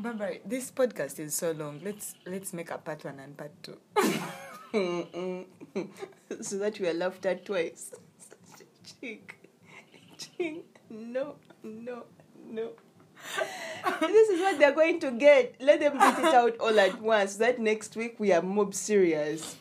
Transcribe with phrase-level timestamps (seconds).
[0.00, 1.80] Barbara, this podcast is so long.
[1.82, 3.78] Let's let's make a part one and part two.
[6.40, 7.90] so that we are laughed at twice.
[8.86, 9.32] Chink,
[10.16, 11.34] chink, no,
[11.64, 12.04] no,
[12.48, 12.70] no.
[14.00, 15.56] this is what they're going to get.
[15.58, 17.34] Let them get it out all at once.
[17.34, 19.56] That next week we are mob serious.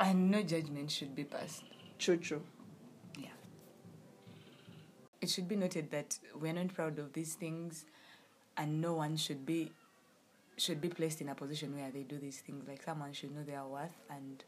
[0.00, 1.62] And no judgment should be passed.
[2.00, 2.42] True, true.
[3.16, 3.28] Yeah.
[5.20, 7.84] It should be noted that we're not proud of these things
[8.56, 9.72] and no one should be
[10.56, 12.66] should be placed in a position where they do these things.
[12.68, 14.44] Like someone should know their worth and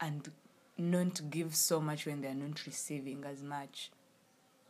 [0.00, 0.30] and
[0.78, 3.90] not give so much when they're not receiving as much.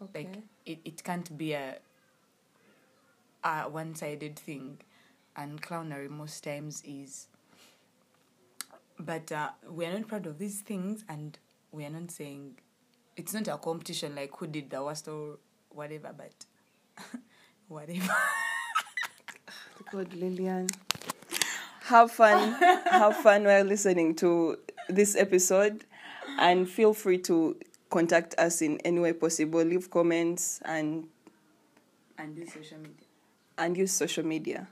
[0.02, 0.24] Okay.
[0.24, 1.76] Like it, it can't be a
[3.44, 4.78] a one sided thing
[5.36, 7.26] and clownery most times is
[8.98, 11.38] but uh, we are not proud of these things and
[11.72, 12.54] we are not saying
[13.16, 15.38] it's not a competition like who did the worst or
[15.70, 16.32] whatever but
[17.72, 18.14] whatever
[19.92, 20.68] God, Lillian.
[21.84, 22.52] Have fun.
[22.90, 25.84] Have fun while listening to this episode.
[26.38, 27.56] And feel free to
[27.90, 29.62] contact us in any way possible.
[29.62, 31.08] Leave comments and
[32.16, 33.06] and this social media
[33.58, 34.68] and use social media.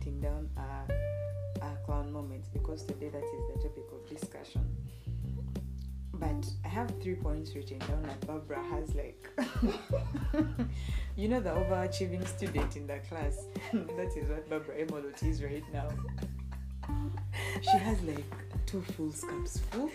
[0.00, 0.86] Writing down our,
[1.62, 4.64] our clown moments because today that is the topic of discussion.
[6.14, 9.28] But I have three points written down and Barbara has like
[11.16, 13.46] you know the overachieving student in the class.
[13.72, 15.88] That is what Barbara Emolot is right now.
[17.62, 18.24] She has like
[18.66, 19.90] two full scamps full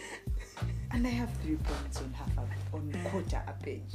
[0.92, 3.94] and I have three points on half a, on quarter a page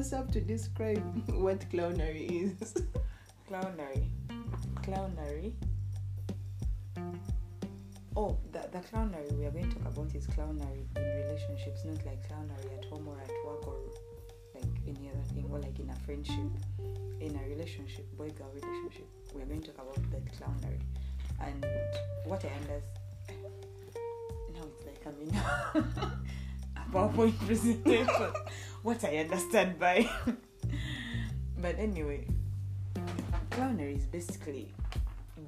[0.00, 2.24] First to describe what clownery
[2.60, 2.72] is.
[3.46, 4.08] clownery.
[4.76, 5.52] Clownery?
[8.16, 12.00] Oh the, the clownery we are going to talk about is clownery in relationships not
[12.06, 13.76] like clownery at home or at work or
[14.54, 16.50] like any other thing or like in a friendship
[17.20, 19.06] in a relationship boy girl relationship.
[19.34, 20.80] We are going to talk about that clownery.
[21.42, 21.66] And
[22.24, 22.82] what i understand
[24.54, 25.34] now it's like i'm in
[26.78, 28.32] a powerpoint presentation
[28.82, 30.08] what i understand by
[31.58, 32.26] but anyway
[33.50, 34.72] clownery is basically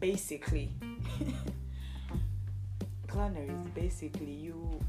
[0.01, 0.71] basically
[3.09, 4.81] clownery is basically you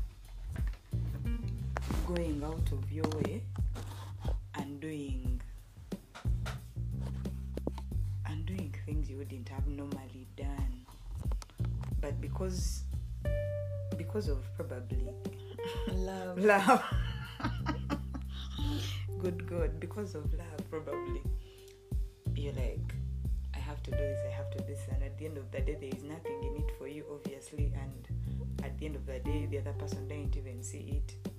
[2.08, 3.42] going out of your way
[4.56, 5.40] and doing
[8.26, 10.86] and doing things you wouldn't have normally done
[12.02, 12.84] but because
[13.98, 15.08] because of probably
[15.94, 16.38] Love.
[16.44, 16.84] love
[19.24, 21.22] good god because of love probably.
[22.36, 22.94] You're like
[23.56, 25.50] i have to do this i have to do this and at the end of
[25.50, 28.08] the day there is nothing in it for you obviously and
[28.66, 31.30] at the end of the day the other person didn't even see it.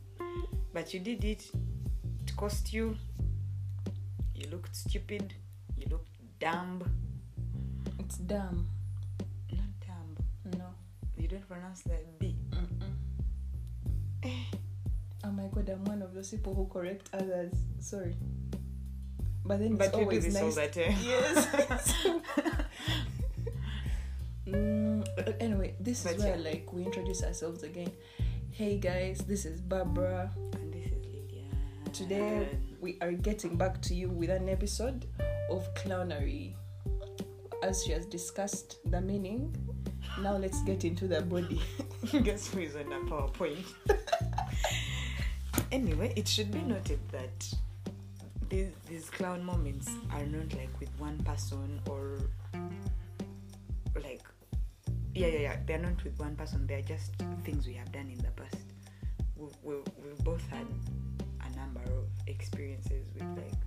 [0.73, 1.51] But you did it
[2.27, 2.97] it cost you.
[4.35, 5.35] You looked stupid
[5.77, 6.83] you looked dumb.
[7.99, 8.67] It's dumb.
[9.53, 10.57] not dumb.
[10.59, 10.69] No.
[11.19, 12.35] you don't pronounce that b
[14.23, 14.31] eh.
[15.25, 17.55] Oh my god, I'm one of those people who correct others.
[17.81, 18.15] Sorry.
[19.47, 20.55] But then but it's you do always this all nice.
[20.55, 21.95] the time Yes.
[24.47, 26.51] mm, anyway, this is But where yeah.
[26.51, 27.91] like we introduce ourselves again.
[28.51, 30.31] Hey guys, this is Barbara.
[30.55, 31.45] and this is Lydia
[31.93, 32.49] Today
[32.81, 35.07] we are getting back to you with an episode
[35.51, 36.55] of clownery.
[37.63, 39.55] As she has discussed the meaning,
[40.21, 41.63] now let's get into the body.
[42.23, 43.65] Guess who is on the PowerPoint?
[45.75, 47.39] anyway, it should be noted that
[48.49, 52.19] these these clown moments are not like with one person or
[54.03, 54.23] like
[55.15, 57.13] yeah yeah yeah they're not with one person they're just
[57.45, 58.67] things we have done in the past
[59.37, 59.75] we, we,
[60.05, 60.67] we've both had
[61.47, 63.59] a number of experiences with like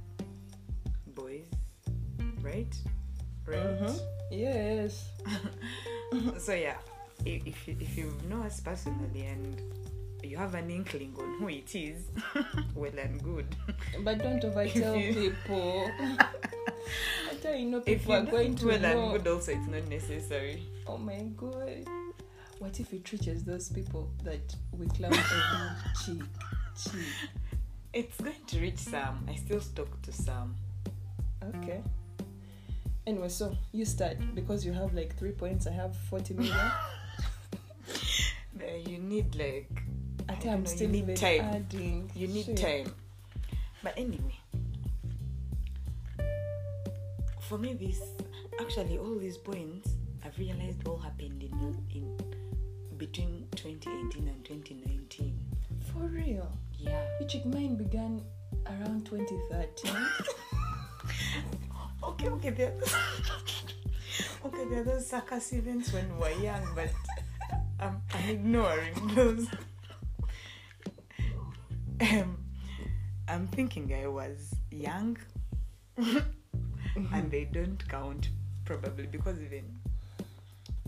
[1.15, 1.47] boys
[2.41, 2.75] right
[3.45, 3.99] right Mhm.
[4.29, 5.09] Yes.
[6.37, 6.77] so yeah
[7.25, 9.61] if, if, you, if you know us personally and
[10.23, 12.07] you have an inkling on who it is
[12.75, 13.55] well and good
[14.03, 15.91] But don't overtell people.
[15.99, 19.11] I tell you, know if people you are going to well know.
[19.13, 21.85] and good also it's not necessary Oh my god.
[22.59, 25.41] What if it reaches those people that we clown every
[26.05, 26.23] cheek?
[26.83, 26.99] Gee,
[27.93, 29.25] It's going to reach some.
[29.29, 30.55] I still stuck to some.
[31.43, 31.83] okay.
[33.05, 35.67] Anyway, so you start because you have like three points.
[35.67, 36.71] I have 40 million.
[38.87, 39.69] You need like
[40.29, 41.41] I I think I'm know, still you need time.
[41.41, 42.11] adding.
[42.15, 42.57] You need Shit.
[42.57, 42.93] time.
[43.83, 44.35] But anyway,
[47.41, 48.01] for me, this
[48.59, 49.91] actually all these points
[50.25, 52.17] I've realized all happened in in
[52.97, 55.39] between 2018 and 2019.
[55.93, 56.51] For real.
[56.77, 57.03] Yeah.
[57.27, 58.21] Chick mine began
[58.65, 59.95] around 2013.
[62.03, 62.73] Okay, okay, there.
[64.45, 66.89] okay, there are those circus events when we were young, but
[67.79, 69.47] I'm, I'm ignoring those.
[72.01, 72.37] Um,
[73.27, 75.17] I'm thinking I was young,
[75.97, 78.29] and they don't count
[78.65, 79.77] probably because even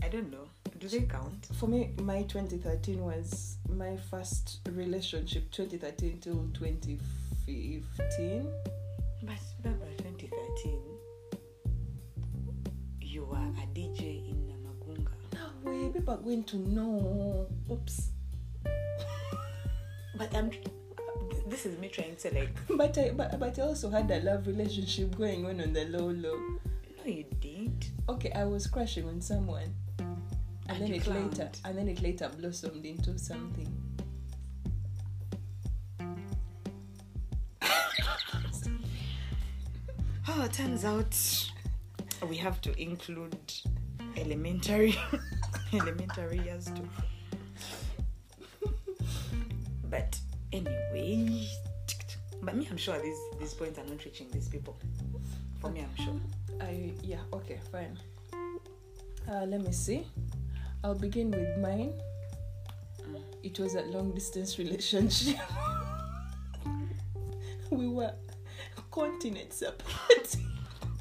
[0.02, 0.48] I don't know.
[0.78, 1.48] Do they count?
[1.58, 8.46] For me, my 2013 was my first relationship, 2013 till 2015.
[9.22, 10.80] But remember 2013,
[13.02, 15.12] you were a DJ in Namagunga.
[15.34, 17.46] No way, people are going to know.
[17.70, 18.10] Oops.
[20.16, 20.50] But I'm.
[21.50, 22.50] This is me trying to like.
[22.76, 26.06] But I, but, but I also had a love relationship going on on the low
[26.10, 26.38] low.
[26.38, 27.86] No, you did.
[28.08, 30.20] Okay, I was crushing on someone, and,
[30.68, 33.68] And then it later, and then it later blossomed into something.
[40.28, 41.50] Oh, it turns out
[42.28, 43.34] we have to include
[44.16, 44.96] elementary
[45.72, 46.88] elementary years too.
[49.90, 50.19] But
[50.52, 51.48] anyway,
[52.42, 54.78] but me, I'm sure these these points are not reaching these people.
[55.60, 56.14] For me, I'm sure.
[56.60, 57.98] I yeah okay fine.
[59.30, 60.06] Uh, let me see.
[60.82, 61.92] I'll begin with mine.
[63.02, 63.22] Mm.
[63.42, 65.36] It was a long distance relationship.
[67.70, 68.12] we were
[68.90, 70.36] continents apart.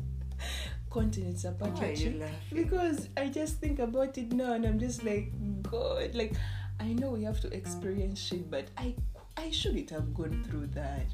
[0.90, 1.72] continents apart.
[1.80, 2.64] Why are you laughing?
[2.64, 5.32] Because I just think about it now and I'm just like,
[5.62, 6.34] God, like
[6.80, 8.96] I know we have to experience shit, but I
[9.40, 11.06] I shouldn't have gone through that.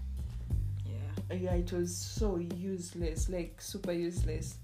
[0.86, 1.36] Yeah.
[1.36, 4.58] Yeah, it was so useless, like super useless.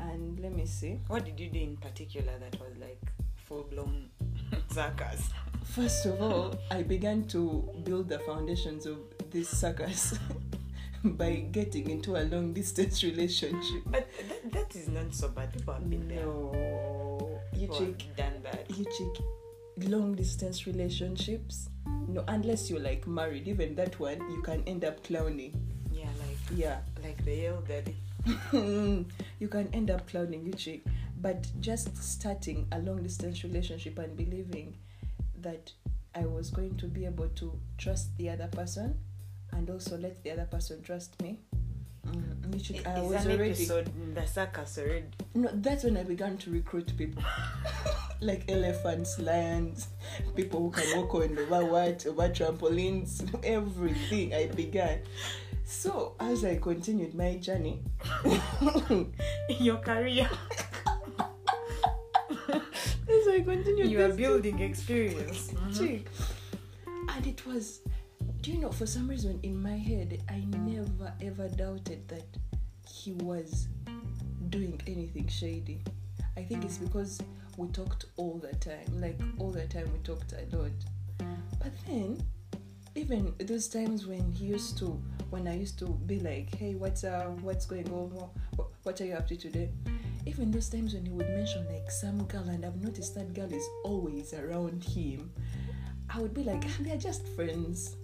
[0.00, 1.00] And let me see.
[1.08, 3.00] What did you do in particular that was like
[3.36, 4.10] full blown
[4.70, 5.28] circus?
[5.64, 8.98] First of all, I began to build the foundations of
[9.30, 10.18] this circus
[11.04, 13.82] by getting into a long distance relationship.
[13.86, 15.52] But that, that is not so bad.
[15.52, 16.24] People have been there.
[16.26, 18.70] No, you People check, done that.
[18.76, 21.68] you check long distance relationships.
[21.86, 25.52] No, unless you're like married, even that one you can end up clowning.
[25.92, 27.96] Yeah, like Yeah, like the yell daddy.
[29.38, 30.80] you can end up clowning you check.
[31.20, 34.76] But just starting a long distance relationship and believing
[35.40, 35.72] that
[36.14, 38.96] I was going to be able to trust the other person
[39.52, 41.40] and also let the other person trust me.
[42.06, 43.90] Mm, you check, I was already episode
[44.26, 45.04] circus already?
[45.34, 45.48] no.
[45.54, 47.22] That's when I began to recruit people,
[48.20, 49.88] like elephants, lions,
[50.34, 54.34] people who can walk on over what, over trampolines, everything.
[54.34, 55.00] I began.
[55.64, 57.80] So as I continued my journey,
[59.48, 60.28] Your career.
[63.08, 65.52] as I continued, you are building experience.
[65.76, 66.06] chick.
[66.86, 67.80] And it was,
[68.44, 72.26] do you know, for some reason in my head, I never ever doubted that
[72.86, 73.68] he was
[74.50, 75.80] doing anything shady.
[76.36, 77.22] I think it's because
[77.56, 80.72] we talked all the time, like all the time we talked a lot.
[81.58, 82.22] But then,
[82.94, 87.02] even those times when he used to, when I used to be like, hey, what's
[87.02, 87.40] up?
[87.40, 88.10] What's going on?
[88.56, 89.70] What, what are you up to today?
[90.26, 93.50] Even those times when he would mention like some girl, and I've noticed that girl
[93.50, 95.32] is always around him,
[96.10, 97.96] I would be like, ah, they're just friends.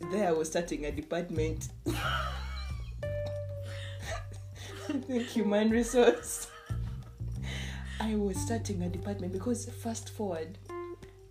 [0.00, 1.68] There I was starting a department.
[4.88, 6.48] I think human resource.
[8.00, 10.58] I was starting a department because fast forward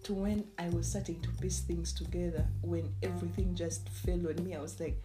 [0.03, 4.55] to when I was starting to piece things together, when everything just fell on me,
[4.55, 5.01] I was like,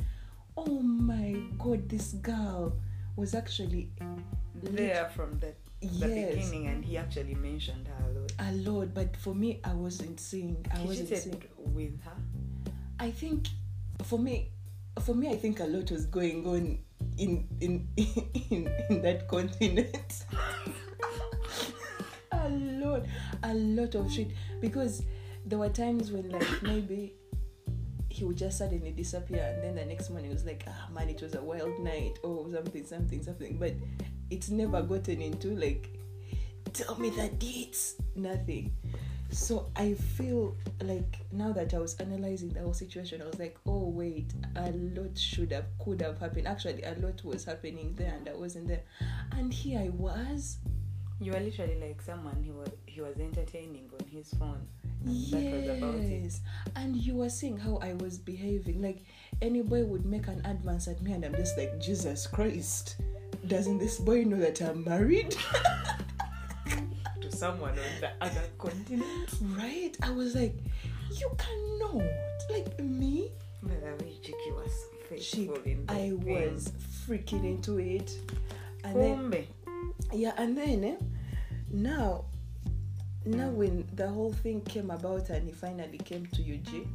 [0.57, 2.77] oh my god, this girl
[3.17, 3.91] was actually
[4.63, 6.35] There from the, the Yes.
[6.37, 8.33] beginning, and he actually mentioned her a lot.
[8.39, 10.65] a lot, but for me, I wasn't seeing.
[10.73, 11.43] I wasn't seeing.
[11.59, 12.13] with her.
[13.05, 13.49] I think
[14.05, 14.49] for me,
[15.03, 16.79] for me, I think a lot was going on
[17.19, 20.25] in in in, in that continent.
[22.33, 23.03] a lot,
[23.43, 24.29] a lot of shit.
[24.59, 25.03] Because
[25.45, 27.13] there were times when like maybe
[28.09, 31.11] he would just suddenly disappear and then the next morning it was like ah man
[31.11, 32.19] it was a wild night.
[32.23, 33.59] Or something something something.
[33.59, 33.75] But
[34.31, 35.91] it's never gotten into like
[36.73, 37.97] tell me the dates.
[38.17, 38.73] Nothing
[39.35, 43.59] So I feel like now that I was analyzing the whole situation, I was like,
[43.67, 46.47] oh wait, a lot should have could have happened.
[46.47, 48.83] Actually, a lot was happening there, and I wasn't there.
[49.33, 50.59] And here I was.
[51.21, 54.69] You were literally like someone he was he was entertaining on his phone.
[55.05, 55.33] And Yes.
[55.33, 56.41] That was about it.
[56.77, 58.81] And you were seeing how I was behaving.
[58.81, 59.05] Like
[59.43, 62.97] any boy would make an advance at me, and I'm just like, Jesus Christ.
[63.49, 65.37] Doesn't this boy know that I'm married?
[67.45, 69.29] Someone on the other continent.
[69.59, 69.95] right?
[70.03, 70.55] I was like,
[71.21, 72.07] you cannot.
[72.51, 73.31] Like me,
[73.63, 74.73] By the way, Chiki was
[75.11, 76.25] faithful in I thing.
[76.25, 76.73] was
[77.07, 78.11] freaking into it.
[78.83, 78.97] And
[79.33, 79.47] then
[80.13, 80.97] yeah and then eh,
[81.71, 82.25] now
[83.27, 86.87] now when the whole thing came about and he finally came to UG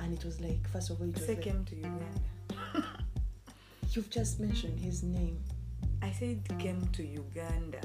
[0.00, 2.06] and it was like first of all it was like, came to Uganda.
[3.92, 5.38] you've just mentioned his name
[6.02, 7.80] I said came to Uganda.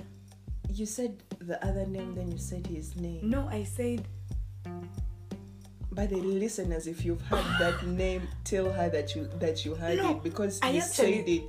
[0.71, 4.05] You said the other name then you said his name No, I said
[5.91, 9.97] by the listeners if you've heard that name tell her that you that you heard
[9.97, 11.43] No, it because I you actually- said it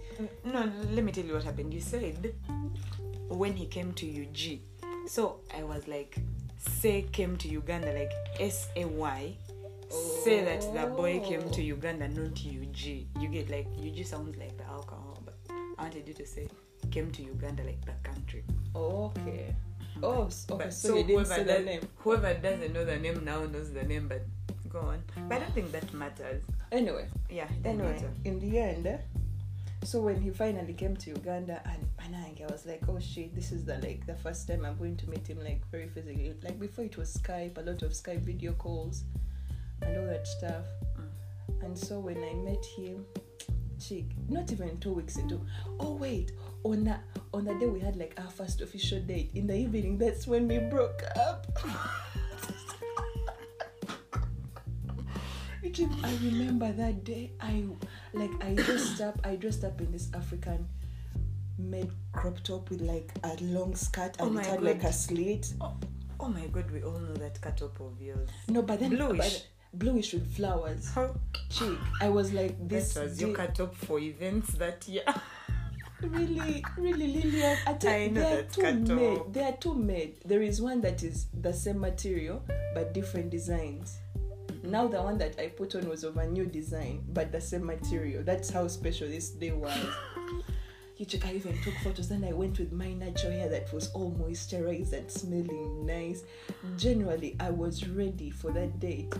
[0.44, 0.72] mm, no.
[0.92, 1.72] Let me tell you what happened.
[1.74, 2.34] You said
[3.28, 4.60] when he came to UG.
[5.06, 6.16] So I was like,
[6.58, 9.36] say came to Uganda like S A Y.
[10.24, 11.64] Say that the boy came to oh.
[11.64, 12.80] Uganda, not UG.
[13.20, 15.36] You get like UG sounds like the alcohol, but
[15.78, 16.48] I wanted you to say
[16.90, 18.44] came to Uganda like the country.
[18.74, 19.54] okay
[20.02, 22.96] oh okay But so, you didn't whoever say the does- name Whoever doesn't know the
[22.98, 24.22] name now knows the name, but
[24.68, 25.02] go on.
[25.28, 26.42] But I don't think that matters.
[26.72, 28.10] anyway Yeah, anyway matter.
[28.24, 28.98] in the end eh,
[29.82, 33.50] so when he finally came to uganda and Panang, i was like oh shit this
[33.50, 36.58] is the like the first time i'm going to meet him like very physically like
[36.60, 39.04] before it was skype a lot of skype video calls
[39.82, 40.64] and all that stuff
[40.98, 41.64] Mm.
[41.64, 43.04] and so when i met him
[43.84, 45.40] chick not even two weeks into
[45.80, 46.32] oh wait
[46.64, 47.02] on that
[47.32, 50.46] on the day we had like our first official date in the evening that's when
[50.46, 51.46] we broke up
[56.02, 57.32] I remember that day.
[57.40, 57.64] I
[58.12, 59.18] like I dressed up.
[59.24, 60.68] I dressed up in this African
[61.58, 64.92] made crop top with like a long skirt Oh and my it had like a
[64.92, 65.52] slit.
[65.60, 65.74] Oh,
[66.18, 68.28] oh my god, we all know that cut up of yours.
[68.48, 69.18] No, but then Bluish.
[69.18, 70.90] but- bluish with flowers.
[70.90, 71.14] How
[71.48, 72.96] Chick, I was like this.
[72.96, 75.04] was your cut up for events that year.
[76.02, 77.58] really, really, Lillian.
[77.66, 79.32] I tell I know they are two made.
[79.32, 80.20] They are two made.
[80.24, 82.42] There is one that is the same material
[82.74, 83.98] but different designs.
[84.62, 87.64] Now the one that I put on was of a new design but the same
[87.64, 88.22] material.
[88.22, 89.76] That's how special this day was.
[91.00, 92.10] You check, I even took photos.
[92.10, 96.24] Then I went with my natural hair that was all moisturized and smelling nice.
[96.76, 99.14] Generally, I was ready for that date,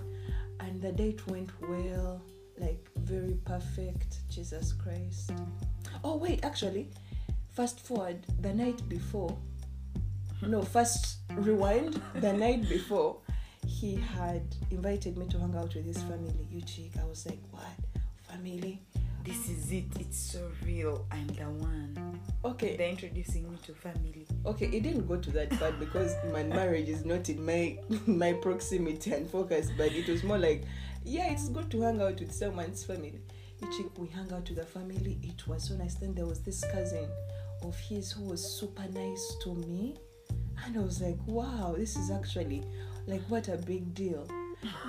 [0.61, 2.21] and the date went well,
[2.59, 4.29] like very perfect.
[4.29, 5.33] Jesus Christ.
[6.03, 6.89] Oh wait, actually,
[7.51, 9.37] fast forward the night before.
[10.43, 12.01] No, first rewind.
[12.15, 13.19] The night before,
[13.67, 16.47] he had invited me to hang out with his family.
[16.51, 17.65] You chick, I was like, what
[18.29, 18.81] family?
[19.23, 19.85] This is it.
[20.01, 21.05] It's so real.
[21.11, 22.19] I'm the one.
[22.43, 24.27] Okay, They're introducing me to family.
[24.47, 28.33] okay it didn't go to that part because my marriage is not in my my
[28.33, 30.65] proximity and focus but it was more like
[31.05, 33.21] yeah it's good to hang out with someone's family
[33.61, 35.19] you check we hung out with the family.
[35.23, 35.95] It was so nice.
[35.95, 37.09] Then there was this cousin
[37.63, 39.97] of his who was super nice to me.
[40.65, 42.63] And i was like wow this is actually
[43.07, 44.27] like what a big deal.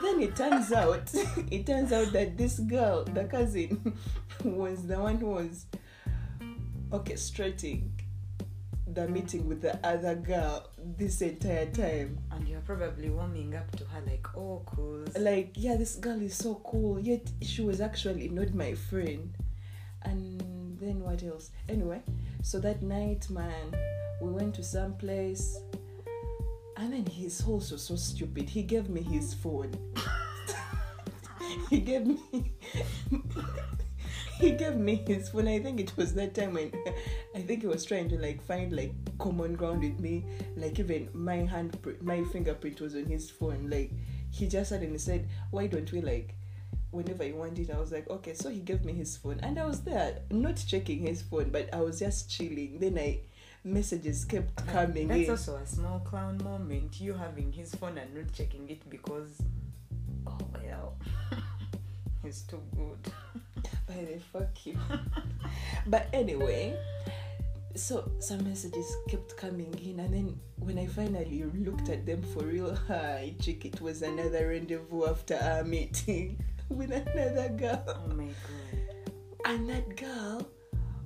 [0.02, 1.14] Then it turns out
[1.52, 3.98] it turns out that this girl the cousin
[4.44, 5.66] was the one who was
[6.90, 7.90] orchestrating
[8.88, 12.18] the meeting with the other girl this entire time.
[12.32, 15.06] And you're probably warming up to her like, oh, cool.
[15.20, 19.34] Like, yeah, this girl is so cool, yet she was actually not my friend.
[20.04, 21.52] And then what else?
[21.70, 22.02] Anyway,
[22.42, 23.76] so that night, man,
[24.22, 25.60] we went to some place,
[26.78, 28.50] and then he's also so stupid.
[28.50, 29.74] He gave me his phone.
[31.70, 32.54] he gave me.
[34.48, 35.48] he gave me his phone.
[35.48, 36.72] I think it was that time when
[37.36, 40.26] I think he was trying to like find like common ground with me.
[40.58, 43.70] Like even my hand, my fingerprint was on his phone.
[43.70, 43.92] Like
[44.32, 46.36] he just suddenly said, "Why don't we like?"
[46.90, 48.34] Whenever you want it, I was like, okay.
[48.34, 51.74] So he gave me his phone, and I was there, not checking his phone, but
[51.74, 52.80] I was just chilling.
[52.80, 53.22] Then I
[53.64, 55.08] messages kept coming in.
[55.08, 55.30] That's in.
[55.30, 57.00] also a small clown moment.
[57.00, 59.42] You having his phone and not checking it because,
[60.28, 60.98] oh well,
[62.24, 63.14] he's too good.
[63.88, 64.78] By the fuck you.
[65.88, 66.78] but anyway,
[67.76, 72.44] so some messages kept coming in, and then when I finally looked at them for
[72.44, 77.84] real, hi, chick, it was another rendezvous after our meeting with another girl.
[77.88, 78.82] Oh my god.
[79.46, 80.48] And that girl,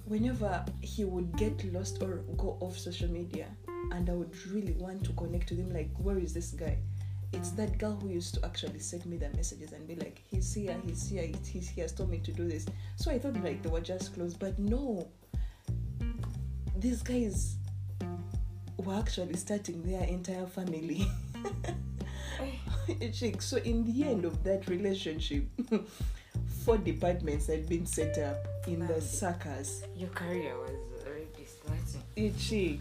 [0.05, 3.47] whenever he would get lost or go off social media,
[3.91, 6.77] and I would really want to connect with him, like, where is this guy?
[7.35, 10.53] It's that girl who used to actually send me the messages and be like, he's
[10.53, 12.65] here, he's here, he's, here, told me to do this.
[12.95, 15.07] So I thought like they were just close, but no.
[16.77, 17.57] These guys
[18.77, 21.07] were actually starting their entire family.
[23.39, 25.45] So in the end of that relationship,
[26.65, 29.83] four departments had been set up in the circus.
[29.95, 30.71] Your career was
[31.05, 32.35] already starting.
[32.37, 32.79] Chick.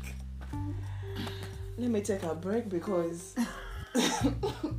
[1.79, 3.35] Let me take a break because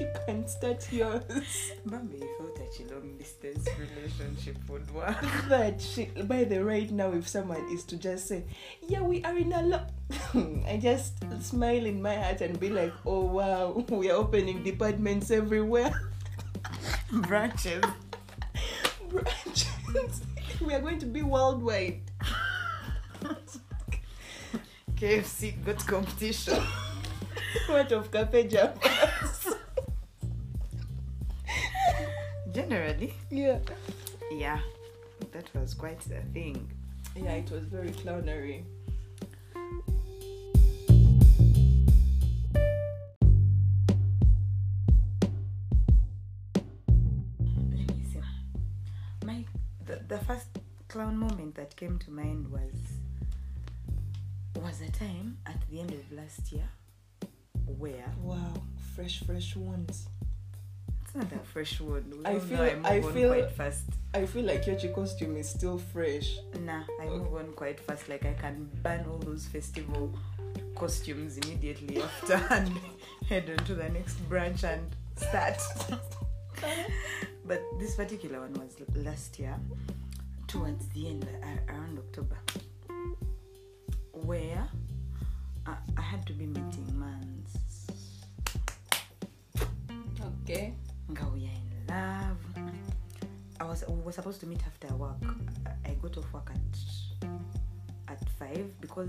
[0.00, 1.72] you can start yours.
[1.84, 5.16] Mommy thought that a long distance relationship would work.
[5.48, 6.28] That shit.
[6.28, 8.44] By the right now, if someone is to just say,
[8.86, 9.90] "Yeah, we are in a lot,"
[10.68, 15.30] I just smile in my heart and be like, "Oh wow, we are opening departments
[15.30, 15.92] everywhere."
[17.12, 17.84] Branches.
[19.08, 20.20] Branches.
[20.60, 22.02] we are going to be worldwide.
[24.96, 26.60] KFC got competition.
[27.66, 29.54] What of Cafe Javas?
[32.52, 33.58] Generally, yeah.
[34.30, 34.60] yeah,
[35.32, 36.70] that was quite the thing.
[37.14, 38.64] Yeah, it was very clownery.
[47.70, 48.20] Let me see.
[49.24, 49.44] My
[49.84, 50.48] the, the first
[50.88, 52.74] clown moment that came to mind was
[54.62, 56.68] was a time at the end of last year
[57.66, 58.52] where Wow,
[58.94, 60.08] fresh, fresh ones.
[61.04, 62.04] it's not that fresh one.
[62.18, 63.84] We I feel- know I move I on feel- quite fast.
[64.14, 66.38] I feel like your costume is still fresh.
[66.64, 68.08] Nah, I move on quite fast.
[68.08, 70.12] Like I can ban all those festival
[70.74, 72.70] costumes immediately after and
[73.28, 75.60] head on to the next branch and start.
[77.44, 79.54] but this particular one was last year,
[80.46, 82.36] towards the end, uh, around October,
[84.12, 84.66] where
[85.66, 87.35] I, I had to be meeting mans.
[90.46, 90.74] Okay.
[91.10, 92.38] Nga we are in love.
[93.58, 95.18] I was we were supposed to meet after work.
[95.84, 96.78] I- got off work at
[98.12, 99.08] at five because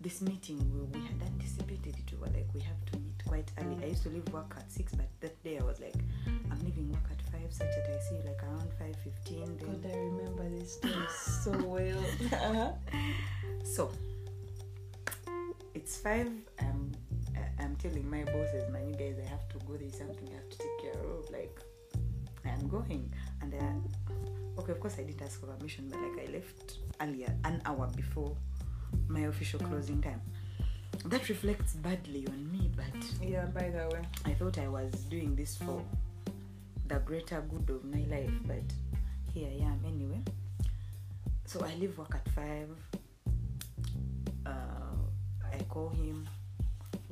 [0.00, 2.12] this meeting we, we had anticipated it.
[2.12, 3.78] We were like we have to meet quite early.
[3.82, 5.96] I used to leave work at six, but that day I was like,
[6.50, 9.56] I'm leaving work at five, such that I see like around five fifteen.
[9.56, 12.04] God, I remember this story so well.
[12.32, 12.72] uh-huh.
[13.64, 13.90] so
[15.74, 16.28] it's five.
[16.60, 16.92] Um,
[17.36, 19.76] I- I'm telling my bosses, man, you guys, I have to go.
[19.76, 21.30] There's something I have to take care of.
[21.30, 21.58] Like
[22.44, 26.32] I'm going, and uh, okay, of course I didn't ask for permission, but like I
[26.32, 28.36] left earlier, an hour before
[29.08, 30.20] my official closing time.
[31.06, 34.02] That reflects badly on me, but Yeah, by the way.
[34.24, 35.82] I thought I was doing this for
[36.86, 38.62] the greater good of my life, but
[39.32, 40.20] here I am anyway.
[41.46, 42.68] So I leave work at five.
[44.46, 46.26] Uh, I call him.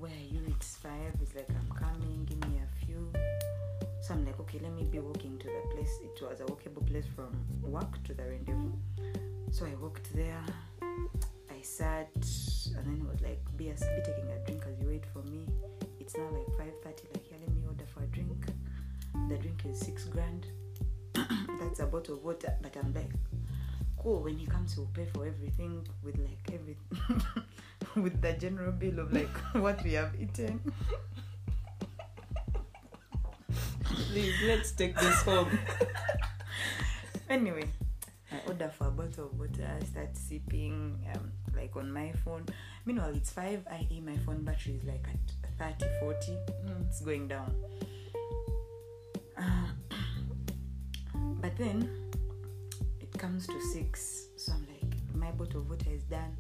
[0.02, 0.40] Where are you?
[0.48, 1.14] It's five.
[1.20, 2.24] He's like, I'm coming.
[2.24, 3.12] Give me a few.
[4.00, 5.96] So I'm like, okay, let me be walking to the place.
[6.02, 7.30] It was a walkable place from
[7.62, 8.72] work to the rendezvous.
[9.52, 10.42] So I walked there.
[10.82, 12.10] I sat,
[12.76, 15.22] and then it was like, be, a, be taking a drink as you wait for
[15.30, 15.46] me.
[16.00, 17.06] It's now like five thirty.
[17.14, 18.46] Like, yeah, let me order for a drink.
[19.28, 20.48] The drink is six grand.
[21.14, 22.52] That's a bottle of water.
[22.60, 23.12] But I'm like,
[24.02, 24.22] cool.
[24.22, 26.76] When he comes, he'll pay for everything with like every,
[28.02, 30.60] with the general bill of like what we have eaten.
[33.84, 35.58] Please, let's take this home.
[37.30, 37.64] anyway
[38.30, 42.44] i order for a bottle of water I start sipping um, like on my phone
[42.84, 45.06] meanwhile it's 5 ie my phone battery is like
[45.58, 46.36] at 30 40
[46.88, 47.54] it's going down
[49.38, 49.66] Uh,
[51.40, 51.88] but then
[53.22, 56.36] comes to 6 so i'm like my bottle of water is done.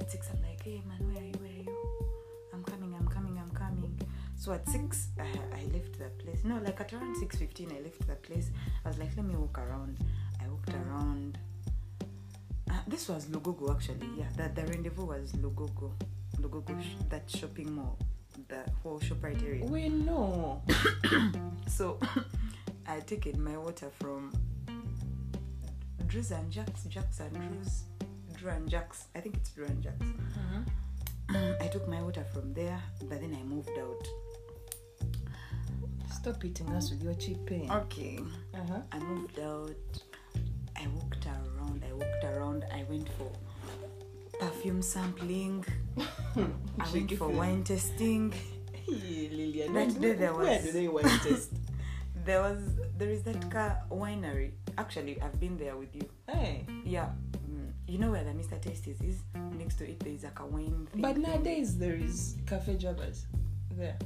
[0.00, 1.34] At 6 i'm like hey man where are you?
[1.38, 1.76] Where are you?
[2.54, 3.94] I'm coming i'm coming i'm coming.
[4.34, 6.44] So at 6 I, I left the place.
[6.44, 8.48] No like at around 6.15 i left the place.
[8.86, 9.98] I was like let me walk around.
[10.42, 11.36] I walked around.
[12.70, 14.08] Uh, this was lugogo actually.
[14.16, 15.92] Yeah the, the rendezvous was lugogo.
[16.40, 17.98] Lugogo sh- that shopping mall.
[18.48, 20.62] The whole shoprite area We know.
[21.66, 21.98] so
[22.86, 24.32] I taken my water from
[26.08, 27.82] Drews and Jacks, Jacks and Drews,
[28.38, 29.04] Drew and Jacks.
[29.14, 30.06] I think it's Drew and Jacks.
[31.60, 34.08] I took my water from there, but then I moved out.
[36.10, 37.70] Stop eating us with your cheap pain.
[37.70, 38.18] Okay.
[38.54, 38.80] Uh-huh.
[38.90, 39.74] I moved out.
[40.76, 41.84] I walked around.
[41.88, 42.64] I walked around.
[42.72, 43.30] I went for
[44.40, 45.64] perfume sampling.
[46.36, 47.64] I went for wine.
[47.66, 49.74] Hey, Lillian.
[49.74, 51.50] That day there Where was- do they wine test?
[52.24, 52.60] There was
[52.98, 54.50] there is that car winery.
[54.78, 56.08] Actually, I've been there with you.
[56.28, 56.64] hey.
[56.84, 57.08] Yeah,
[57.50, 58.60] mm, you know where the Mr.
[58.62, 59.18] Tasties is?
[59.58, 61.02] Next to it, there is like a wine thing.
[61.02, 63.24] But nowadays there is Cafe Javas
[63.76, 63.96] there.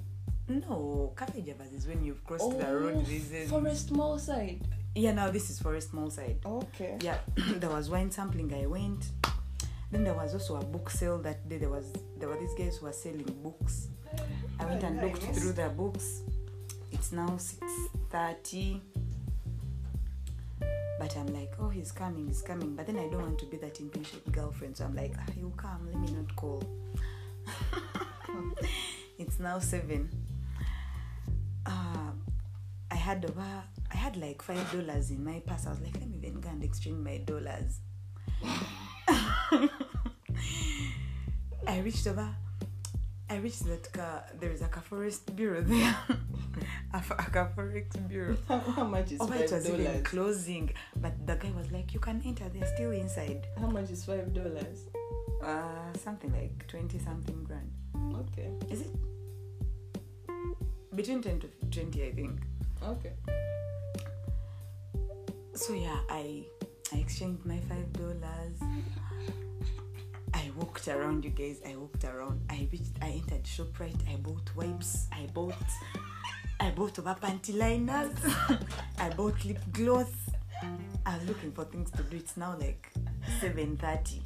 [0.49, 3.05] No, Cafe Javas is when you've crossed the road.
[3.07, 4.61] This is Oh, Forest Mall side.
[4.95, 5.13] yeah.
[5.13, 6.39] Now this is Forest Mall side.
[6.45, 6.97] Okay.
[7.03, 7.19] Yeah,
[7.57, 8.53] there was wine sampling.
[8.55, 9.11] I went.
[9.91, 11.59] Then there was also a book sale that day.
[11.59, 13.89] There was there were these guys who were selling books.
[14.59, 16.23] I went and looked through the books.
[16.91, 17.67] It's now six
[18.11, 18.81] thirty.
[21.03, 22.77] But I'm like, oh, he's coming, he's coming.
[22.77, 25.51] But then I don't want to be that impatient girlfriend, so I'm like, ah, he'll
[25.51, 25.89] come.
[25.93, 26.63] Let me not call.
[29.19, 30.09] it's now seven.
[31.67, 32.13] Uh,
[32.89, 35.67] I had over, I had like five dollars in my purse.
[35.67, 37.81] I was like, let me even go and exchange my dollars.
[41.67, 42.33] I reached over.
[43.31, 44.25] I reached that car.
[44.39, 45.97] There is like a forest bureau there.
[46.93, 48.37] a, a forex bureau.
[48.49, 50.03] How, much is Oh, five it was even dollars?
[50.05, 52.45] closing, but the guy was like, "You can enter.
[52.51, 54.85] They're still inside." How much is five dollars?
[55.43, 57.71] Uh, something like twenty something grand.
[58.23, 58.51] Okay.
[58.71, 58.91] Is it
[60.95, 62.05] between ten to twenty?
[62.05, 62.41] I think.
[62.83, 63.13] Okay.
[65.55, 66.45] So yeah, I
[66.93, 68.59] I exchanged my five dollars.
[70.57, 71.61] Walked around, you guys.
[71.67, 72.41] I walked around.
[72.51, 72.93] I reached.
[73.01, 74.01] I entered Shoprite.
[74.13, 75.07] I bought wipes.
[75.13, 75.55] I bought.
[76.61, 78.15] I bought over panty liners.
[78.99, 80.13] I bought lip gloss.
[81.07, 82.17] I was looking for things to do.
[82.17, 82.91] It's now like
[83.41, 84.23] seven thirty.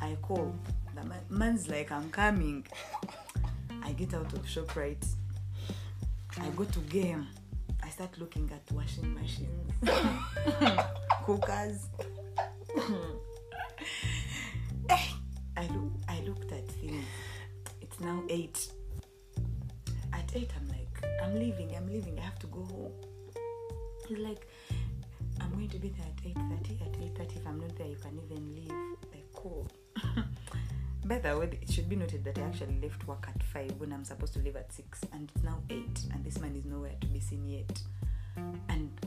[0.00, 0.54] I call.
[0.94, 2.66] The man, man's like, I'm coming.
[3.82, 5.06] I get out of Shoprite.
[6.40, 7.26] I go to game.
[7.82, 9.72] I start looking at washing machines,
[11.24, 11.88] cookers.
[14.88, 15.19] Eh,
[15.60, 15.92] I look.
[16.08, 17.04] I looked at things.
[17.82, 18.68] It's now eight.
[20.14, 21.76] At eight, I'm like, I'm leaving.
[21.76, 22.18] I'm leaving.
[22.18, 22.92] I have to go home.
[24.08, 24.48] He's like,
[25.38, 26.80] I'm going to be there at eight thirty.
[26.82, 28.72] At eight thirty, if I'm not there, you can even leave.
[29.12, 29.68] Like, cool.
[31.04, 33.92] By the way, it should be noted that I actually left work at five when
[33.92, 36.94] I'm supposed to leave at six, and it's now eight, and this man is nowhere
[37.02, 37.82] to be seen yet.
[38.36, 38.98] And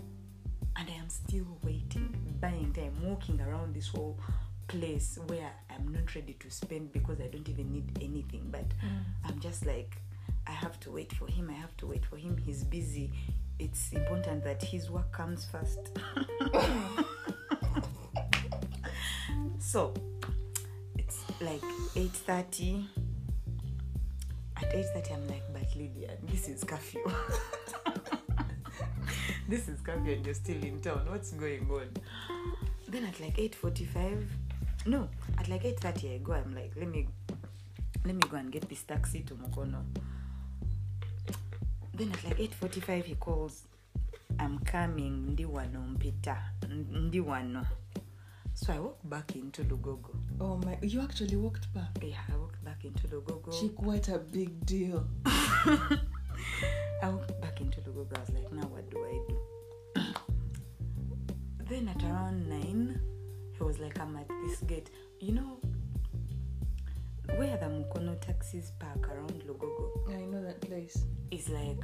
[0.76, 4.20] and I am still waiting, buying time, walking around this whole
[4.68, 8.48] place where I'm not ready to spend because I don't even need anything.
[8.52, 9.04] But mm.
[9.26, 9.98] I'm just like,
[10.48, 11.50] I have to wait for him.
[11.50, 12.38] I have to wait for him.
[12.38, 13.12] He's busy.
[13.60, 15.92] It's important that his work comes first.
[19.74, 19.94] so
[20.98, 21.62] it's like
[21.96, 22.86] 8.30
[24.58, 27.02] at 8.30 i'm like but lydia this is curfew
[29.50, 31.90] this is curfew and you're still in town what's going on
[32.88, 34.28] then at like 8.45
[34.86, 37.08] no at like 830 i go i'm like let me
[38.06, 39.84] let me go and get this taxi to mokono
[41.96, 43.68] then at like 845 he calls.
[44.40, 46.52] I'm coming ndi wano mpita
[46.92, 47.66] ndi wano
[48.54, 50.16] so i walk back into lugogo.
[50.40, 52.04] Oh my you actually walked back?
[52.04, 53.52] Yeah i walked back into lugogo.
[53.60, 55.06] Chick, what a big deal.
[57.04, 58.18] I walked back into lugogo.
[58.18, 59.38] I was like now what do i do?
[61.70, 63.00] Then at around 9
[63.64, 64.90] I was like, I'm at this gate.
[65.22, 65.58] You know,
[67.38, 70.10] where the Mukono taxis park around Lugogo.
[70.10, 71.06] Yeah, I know that place.
[71.32, 71.82] It's like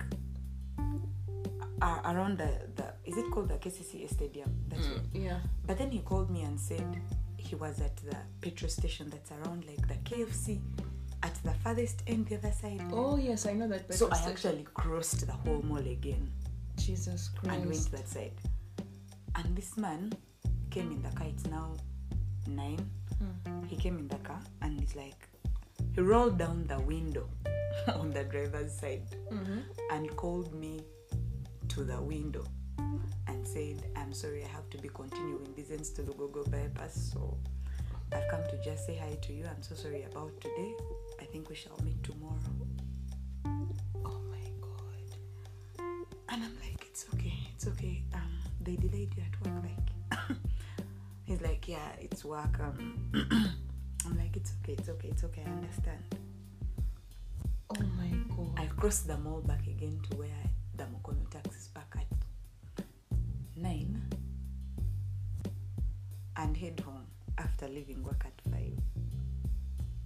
[1.81, 4.53] uh, around the, the is it called the KCCA Stadium?
[4.67, 5.21] That's mm, it.
[5.21, 5.39] Yeah.
[5.65, 7.01] But then he called me and said
[7.37, 10.59] he was at the petrol station that's around like the KFC
[11.23, 12.81] at the farthest end, the other side.
[12.91, 13.93] Oh yes, I know that.
[13.93, 14.09] So.
[14.11, 16.29] I actually crossed the whole mall again.
[16.75, 17.55] Jesus Christ.
[17.55, 18.33] And went that side.
[19.35, 20.11] And this man
[20.69, 21.27] came in the car.
[21.27, 21.75] It's now
[22.47, 22.79] nine.
[23.21, 23.67] Mm.
[23.67, 25.27] He came in the car and he's like
[25.93, 27.27] he rolled down the window
[27.95, 29.63] on the driver's side Mhm.
[29.91, 30.81] and called me
[31.69, 32.43] to the window
[33.27, 37.37] and said, "I'm sorry, I have to be continuing business to Lugogo bypass, so
[38.11, 39.45] I've come to just say hi to you.
[39.45, 40.73] I'm so sorry about today.
[41.21, 42.39] I think we shall meet tomorrow."
[44.05, 45.05] Oh my God.
[46.29, 48.03] And I'm like, it's okay, it's okay.
[48.13, 49.89] Um, they delayed you at work, like.
[51.29, 52.59] He's like, yeah, it's work.
[52.59, 55.43] Um, I'm like, it's okay, it's okay, it's okay.
[55.45, 55.99] I understand.
[57.69, 58.55] Oh my God.
[58.57, 60.43] I've crossed the mall back again to where
[60.75, 62.83] the Mukono taxis park at
[63.55, 64.01] nine,
[66.37, 67.05] and head home
[67.37, 68.79] after leaving work at five.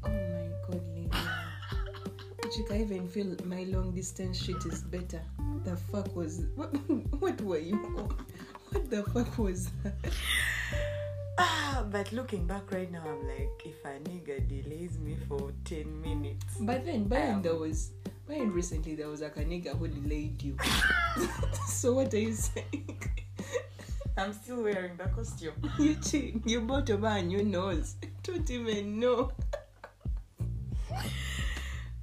[0.04, 1.10] Oh my God, Lydia.
[2.54, 5.22] Chick, I even feel my long distance shit is better.
[5.64, 6.76] The fuck was what?
[7.22, 7.78] What were you?
[7.98, 8.14] on?
[8.72, 9.94] What the fuck was that?
[11.38, 16.02] Ah, but looking back right now, I'm like, if a nigga delays me for ten
[16.02, 17.92] minutes, But then, by then Um, there was,
[18.28, 20.58] by then recently there was like a nigga who delayed you.
[21.68, 23.02] so what are you saying?
[24.18, 25.58] I'm still wearing the costume.
[25.80, 26.46] you cheat.
[26.46, 27.96] You bought a man you nose.
[28.22, 29.32] Don't even know.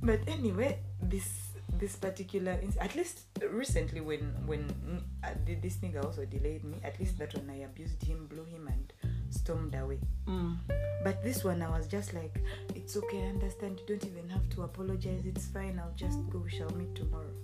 [0.03, 6.25] But anyway, this this particular at least recently when when mm, uh, this nigga also
[6.27, 8.93] delayed me at least that one i abused him blew him and
[9.31, 9.99] stormed away.
[10.27, 10.57] Mm.
[11.03, 12.35] but this one i was just like
[12.75, 13.81] it's okay i understand.
[13.81, 15.23] You don't even have to apologize.
[15.27, 15.81] It's fine.
[15.83, 16.39] I'll just go.
[16.39, 17.35] We shall meet tomorrow.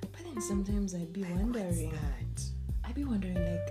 [0.00, 1.92] But then sometimes I'd be Like, wondering.
[2.84, 3.68] I'd be wondering like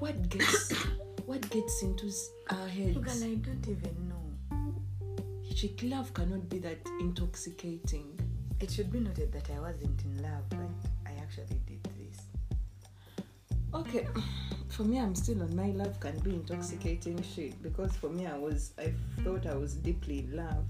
[0.00, 0.72] what gets
[1.26, 2.10] what gets into
[2.50, 3.22] our heads.
[3.22, 5.54] And i don't even know.
[5.54, 8.18] Chick love cannot be that intoxicating.
[8.60, 10.70] it should be noted that i wasn't in love but
[11.06, 12.18] i actually did this.
[13.74, 14.06] Okay,
[14.72, 18.38] for me, I'm still on my love can be intoxicating shit because for me, I
[18.38, 20.64] was I thought I was deeply in love.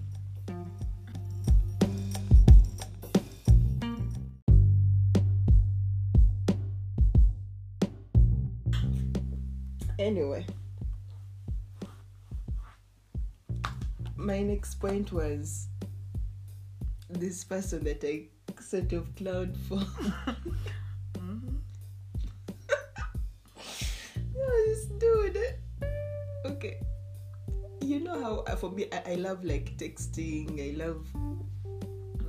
[10.01, 10.45] Anyway,
[14.17, 15.69] my next point was
[17.09, 18.25] this person that I
[18.61, 19.81] sort of cloud for.
[24.73, 25.37] this dude.
[26.47, 26.81] Okay.
[27.83, 30.57] You know how uh, for me I, I love like texting.
[30.57, 31.05] I love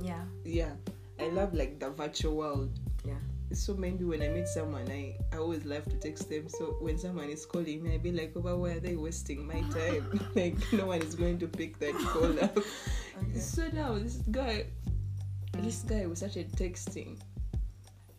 [0.02, 0.76] yeah yeah.
[1.18, 2.68] I love like the virtual world.
[3.04, 6.48] yeah So maybe when I meet someone I, I always love to text them.
[6.48, 9.46] So when someone is calling me I be like, oh but why are they wasting
[9.46, 10.04] my time?
[10.34, 12.58] like no one is going to pick that call up.
[12.58, 13.38] okay.
[13.40, 14.66] So now this guy
[15.64, 17.16] this guy we started texting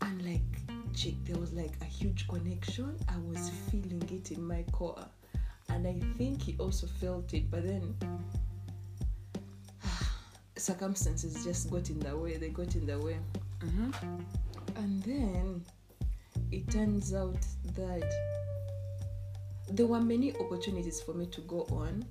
[0.02, 0.65] and like
[1.04, 2.98] there was like a huge connection.
[3.10, 5.06] I was feeling it in my core.
[5.70, 7.96] And I think he also felt it, but then
[10.56, 13.18] circumstances just got in the way, they got in the way.
[13.60, 13.94] Mhm.
[14.78, 15.66] And then
[16.52, 18.10] it turns out that
[19.70, 22.06] there were many opportunities for me to go on,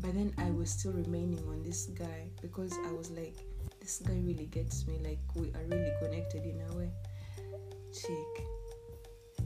[0.00, 3.36] but then I was still remaining on this guy because I was like,
[3.80, 4.98] this guy really gets me.
[5.02, 6.90] Like, we are really connected in a way.
[8.00, 8.44] Chick,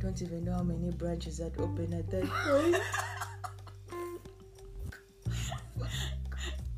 [0.00, 2.76] don't even know how many branches that open at that point.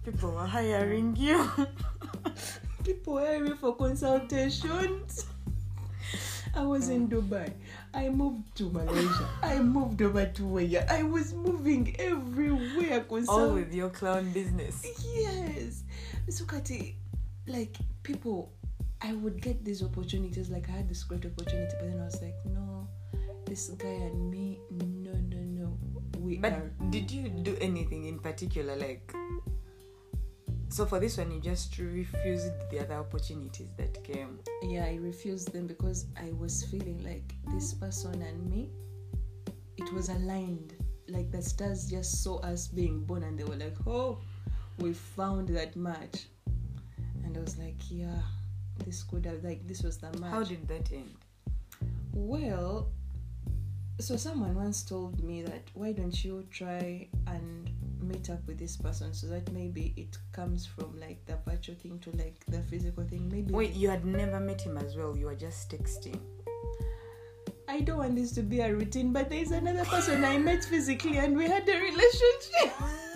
[0.04, 1.50] people were hiring you
[2.84, 5.24] People hire me for consultations.
[6.54, 7.50] I was in Dubai.
[7.94, 9.26] I moved to Malaysia.
[9.42, 12.98] I moved over to where I was moving everywhere.
[13.08, 14.84] all Consult- with your clown business
[15.16, 15.82] yes.
[16.28, 16.94] So Kati,
[17.46, 18.52] like people,
[19.04, 20.48] I would get these opportunities.
[20.48, 22.88] Like I had this great opportunity, but then I was like, no,
[23.44, 25.78] this guy and me, no, no, no.
[26.18, 26.70] We But are.
[26.90, 28.74] did you do anything in particular?
[28.76, 29.12] Like,
[30.70, 34.38] so for this one, you just refused the other opportunities that came.
[34.62, 38.70] yeah i refused them because i was feeling like this person and me
[39.76, 40.72] it was aligned
[41.08, 44.18] like the stars just saw us being born and they were like oh
[44.78, 46.26] we found that match
[47.24, 48.18] and i was like yeah
[48.84, 51.14] this could have like this was the match How did that end?
[52.12, 52.88] well
[54.00, 58.76] so someone once told me that why don't you try and meet up with this
[58.76, 63.04] person so that maybe it comes from like the virtual thing to like the physical
[63.04, 65.16] thing maybe Wait, you had never met him as well.
[65.16, 66.18] You were just texting.
[67.66, 71.16] I don't want this to be a routine, but there's another person I met physically
[71.18, 72.72] and we had a relationship.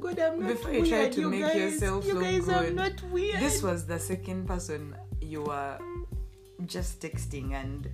[0.00, 0.88] God, I'm not Before you weird.
[0.90, 2.74] try to you make guys, yourself you look guys are good.
[2.76, 3.40] not weird.
[3.40, 5.78] This was the second person you were
[6.66, 7.88] just texting, and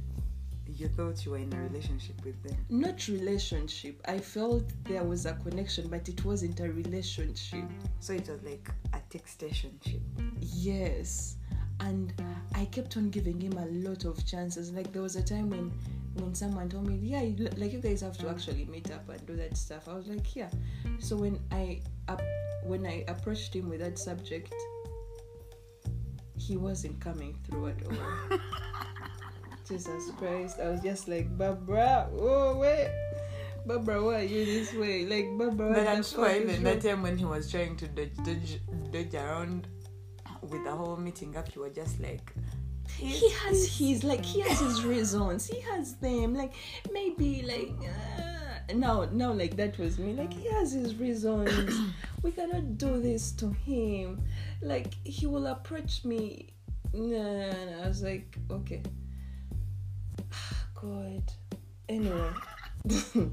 [0.66, 2.56] you thought you were in a relationship with them.
[2.70, 4.00] not relationship.
[4.06, 7.64] I felt there was a connection, but it wasn't a relationship.
[8.00, 10.00] So it was like a textationship.
[10.40, 11.36] Yes.
[11.80, 12.12] And
[12.54, 14.70] I kept on giving him a lot of chances.
[14.72, 15.72] Like there was a time when
[16.14, 19.24] when someone told me, yeah, you, like you guys have to actually meet up and
[19.26, 19.88] do that stuff.
[19.88, 20.50] I was like, yeah.
[20.98, 22.22] So when I up
[22.64, 24.54] when I approached him with that subject,
[26.38, 28.38] he wasn't coming through at all.
[29.68, 30.58] Jesus Christ.
[30.60, 32.90] I was just like, Barbara, oh wait.
[33.64, 35.06] Barbara, why are you this way?
[35.06, 38.60] Like Barbara, But I'm sure even that time when he was trying to dodge, dodge,
[38.90, 39.68] dodge around
[40.42, 42.34] with the whole meeting up, you were just like,
[42.98, 45.46] he has his like he has his reasons.
[45.46, 46.52] He has them like
[46.92, 50.12] maybe like uh, no now like that was me.
[50.12, 51.50] Like he has his reasons.
[52.22, 54.22] We cannot do this to him.
[54.60, 56.54] Like he will approach me.
[56.92, 57.82] No, no, no.
[57.82, 58.82] i was like okay.
[60.74, 61.22] God.
[61.88, 62.30] Anyway.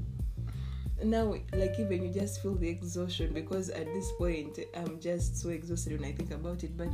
[1.02, 5.48] Now like even you just feel the exhaustion because at this point i'm just so
[5.48, 6.76] exhausted when i think about it.
[6.76, 6.90] But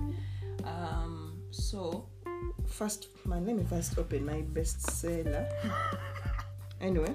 [0.64, 2.08] um so
[2.66, 5.46] first man let me first open my bestseller
[6.80, 7.14] anyway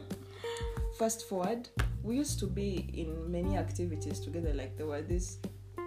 [0.97, 1.69] fast forward
[2.03, 5.37] we used to be in many activities together like there were these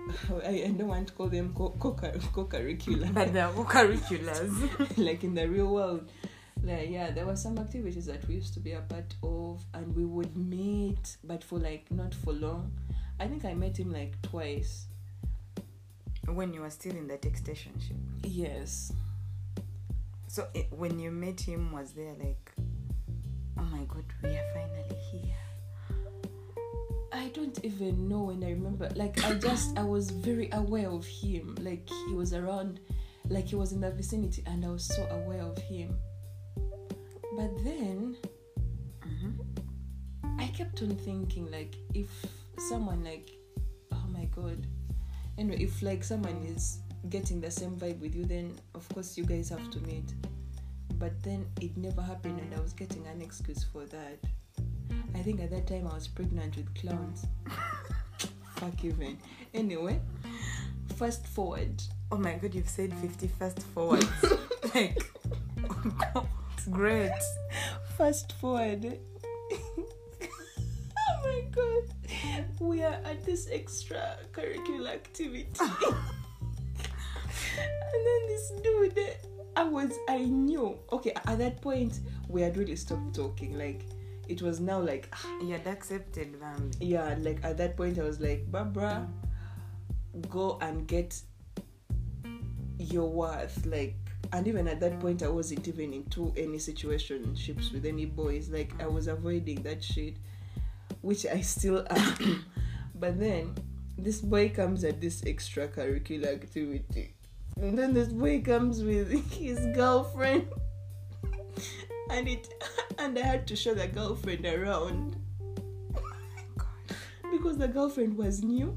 [0.44, 1.94] I, I don't want to call them co- co-
[2.32, 3.12] co-curricular.
[3.14, 4.52] But there are co-curriculars.
[4.98, 6.10] like in the real world.
[6.62, 9.94] Like yeah there were some activities that we used to be a part of and
[9.94, 12.70] we would meet but for like not for long.
[13.20, 14.86] I think i met him like twice.
[16.26, 17.96] When you were still in the textationship.
[18.22, 18.92] yes
[20.34, 22.50] So it, when you met him, was there like,
[23.56, 25.36] oh my god, we are finally here.
[27.12, 31.06] i don't even know when i remember like i just i was very aware of
[31.06, 32.80] him like he was around
[33.28, 35.96] like he was in the vicinity and i was so aware of him
[37.36, 38.16] but then
[39.06, 40.40] Mm-hmm.
[40.40, 42.10] I kept on thinking like if
[42.68, 43.30] someone like
[43.92, 44.66] oh my god
[45.36, 46.78] you anyway if like someone is
[47.10, 50.14] getting the same vibe with you then of course you guys have to meet.
[50.98, 54.18] But then it never happened and I was getting an excuse for that.
[55.14, 57.26] I think at that time I was pregnant with clowns.
[58.56, 59.18] Fuck even
[59.52, 60.00] anyway
[60.94, 61.82] fast forward.
[62.12, 64.06] Oh my god, you've said 50 fast forwards.
[64.74, 65.12] like,
[66.14, 67.10] oh it's great.
[67.98, 68.98] fast forward.
[71.06, 72.50] Oh my god.
[72.60, 75.48] We are at this extracurricular activity
[78.06, 79.16] then this dude?
[79.56, 80.78] I was i knew.
[80.92, 83.56] Okay at that point we had really stopped talking.
[83.56, 83.86] Like
[84.28, 86.86] it was now like ah, You had accepted Bambi.
[86.86, 89.06] yeah like at that point i was like barbara
[90.30, 91.20] go and get
[92.78, 93.64] your worth.
[93.66, 93.94] Like
[94.32, 98.48] and even at that point i wasn't even into any situationships with any boys.
[98.48, 100.16] Like i was avoiding that shit
[101.02, 102.44] which i still am.
[102.96, 103.54] But then
[103.98, 107.13] this boy comes at this extracurricular activity
[107.60, 110.48] and then this boy comes with his girlfriend.
[112.10, 112.52] And it
[112.98, 115.16] and i had to show the girlfriend around.
[116.56, 116.96] God.
[117.32, 118.76] because the girlfriend was new.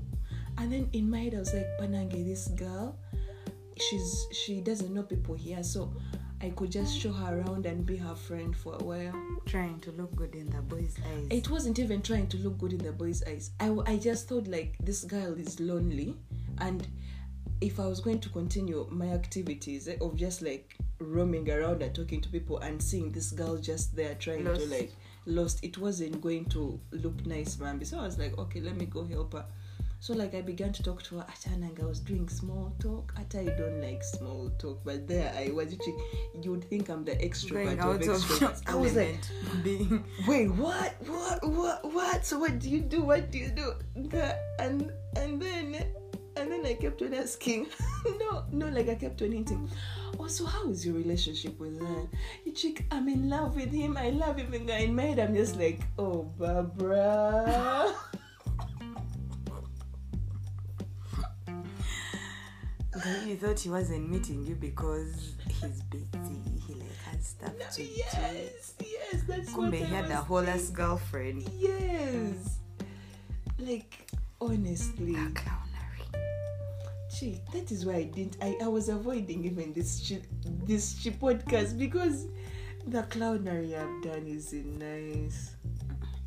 [0.58, 2.98] And then in my head i was like panange this girl
[3.78, 5.62] she's she doesn't know people here.
[5.62, 5.94] So
[6.42, 9.14] i could just show her around and be her friend for a while.
[9.46, 11.28] Trying to look good in the boy's eyes.
[11.30, 13.52] it wasn't even trying to look good in the boy's eyes.
[13.60, 16.16] I, I just thought like this girl is lonely.
[16.60, 16.88] And
[17.62, 21.94] if i was going to continue my activities eh, of just like roaming around and
[21.94, 24.92] talking to people and seeing this girl just there trying to like
[25.26, 28.86] lost it wasn't going to look nice man so i was like okay let me
[28.86, 29.46] go help her.
[30.00, 31.26] So like i began to talk to her.
[31.28, 33.14] At and i was doing small talk.
[33.18, 35.76] At i don't like small talk but there i was
[36.42, 38.62] you would think i'm the extrovert of extroverts.
[38.68, 39.18] I was like
[39.64, 40.96] being wait what?
[41.08, 41.50] What?
[41.50, 41.94] What?
[41.94, 42.26] What?
[42.26, 43.02] So what do you do?
[43.02, 43.74] What do you do?
[43.96, 45.84] The- and and then
[46.40, 47.68] and then i kept on asking.
[48.20, 49.70] No no like i kept on hinting.
[50.20, 52.08] Oh so how is your relationship with that
[52.46, 53.98] you chick i'm in love with him.
[53.98, 54.54] I love him.
[54.54, 57.94] And in my head i'm just like oh barbara.
[63.26, 66.42] You thought he wasn't meeting you because he's busy.
[66.66, 67.90] He like has stuff No, to do.
[67.96, 71.48] yes yes that's what Kumbe, I he had a whole ass girlfriend.
[71.58, 72.58] yes.
[73.60, 74.10] Like
[74.42, 75.16] honestly.
[77.18, 78.38] That is why I didn't.
[78.44, 80.22] I, I was avoiding even this chi,
[80.66, 82.28] this chi podcast because
[82.86, 85.56] the clownery I've done isn't nice.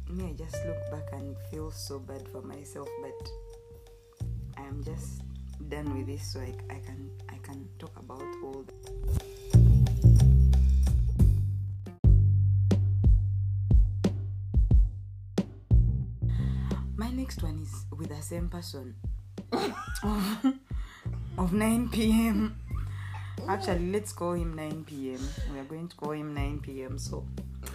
[0.09, 3.31] Me, I just look back and feel so bad for myself, but
[4.57, 5.22] I'm just
[5.68, 8.64] done with this, so I, I can I can talk about all.
[8.66, 8.74] The...
[16.96, 18.96] My next one is with the same person
[21.40, 22.57] of, of 9 p.m.
[23.48, 25.20] Actually, let's call him 9 p.m.
[25.53, 26.98] We are going to call him 9 p.m.
[26.98, 27.26] So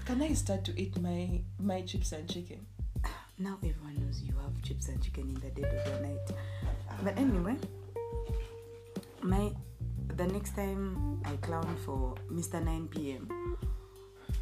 [0.05, 2.65] Can I start to eat my my chips and chicken?
[3.37, 6.31] now everyone knows you have chips and chicken in the dead of the night.
[7.03, 7.55] But anyway,
[9.21, 9.51] my
[10.15, 12.63] the next time I clowned for Mr.
[12.63, 13.57] 9 p.m.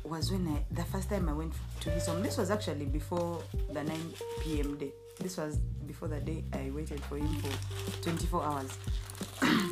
[0.03, 2.21] was when I the first time I went to his home.
[2.21, 4.77] This was actually before the 9 p.m.
[4.77, 4.91] day.
[5.19, 8.77] This was before the day I waited for him for 24 hours.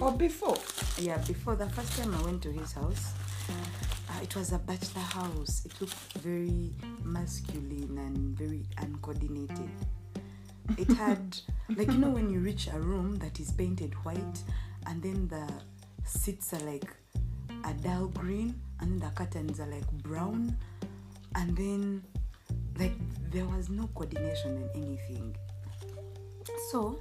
[0.01, 0.57] Or before?
[0.97, 3.13] Yeah, before the first time I went to his house,
[3.49, 5.65] uh, it was a bachelor house.
[5.65, 6.71] It looked very
[7.03, 9.69] masculine and very uncoordinated.
[10.77, 11.37] It had,
[11.75, 14.43] like, you know, when you reach a room that is painted white
[14.85, 15.47] and then the
[16.05, 16.93] seats are like
[17.65, 20.55] a dull green and the curtains are like brown
[21.35, 22.03] and then,
[22.81, 22.93] like,
[23.31, 25.35] there was no coordination in anything.
[26.71, 26.99] So,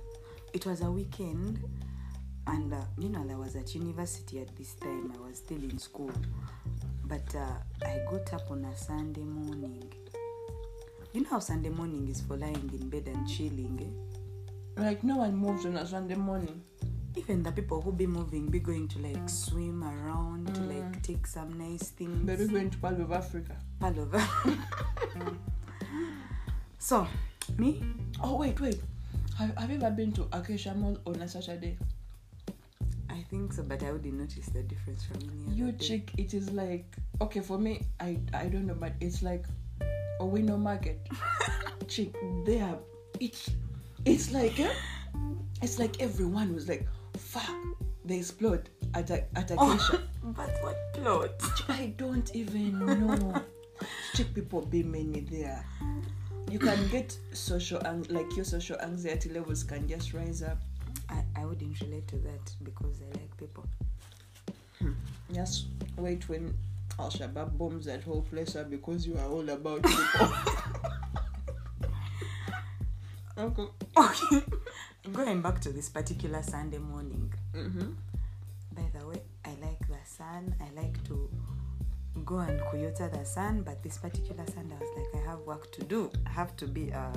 [0.53, 1.63] it was a weekend
[2.47, 5.79] and uh, you know i was at university at this time i was still in
[5.79, 6.11] school
[7.05, 9.85] but uh, i got up on a sunday morning
[11.13, 14.81] you know how sunday morning is for lying in bed and chilling eh?
[14.83, 16.63] Like no one moves on a Sunday morning.
[17.15, 20.69] Even the people who be moving, be going to like swim around, to Mm.
[20.75, 22.25] like take some nice things.
[22.25, 23.57] Maybe going to part of Africa.
[23.79, 24.15] Part of
[26.81, 27.07] So,
[27.59, 27.83] me,
[28.23, 28.81] Oh wait, wait.
[29.39, 31.77] Have, have you ever been to Acacia Mall on a Saturday?
[33.11, 36.51] I think so, but I wouldn't notice the difference from any You chick, it is
[36.51, 37.83] like okay for me.
[38.01, 39.45] I I don't know, but it's like
[40.21, 41.07] a window market.
[41.87, 42.17] chick,
[42.47, 42.79] they are.
[43.21, 43.51] It's
[44.07, 44.73] it's like eh?
[45.61, 47.55] it's like everyone was like, fuck,
[48.07, 50.01] they explode at a, at Acacia.
[50.23, 51.43] But what plot?
[51.69, 53.43] I don't even know.
[54.15, 55.65] Chick people be many there.
[56.49, 60.59] You can get social ang- like your social anxiety levels can just rise up.
[61.09, 63.65] I, I wouldn't relate to that because I like people.
[65.33, 65.67] Just
[65.97, 66.55] wait when
[66.99, 70.33] Al Shabaab bombs that whole place up because you are all about people.
[73.39, 73.67] okay.
[73.97, 74.43] Okay.
[75.13, 77.33] Going back to this particular Sunday morning.
[77.55, 77.93] Mm-hmm.
[78.73, 80.55] By the way, I like the sun.
[80.61, 81.29] I like to
[82.25, 85.71] go and coyote the sun, but this particular Sunday I was like, I have work
[85.73, 86.11] to do.
[86.27, 87.13] I have to be a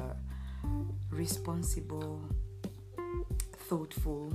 [1.09, 2.21] responsible,
[3.67, 4.33] thoughtful,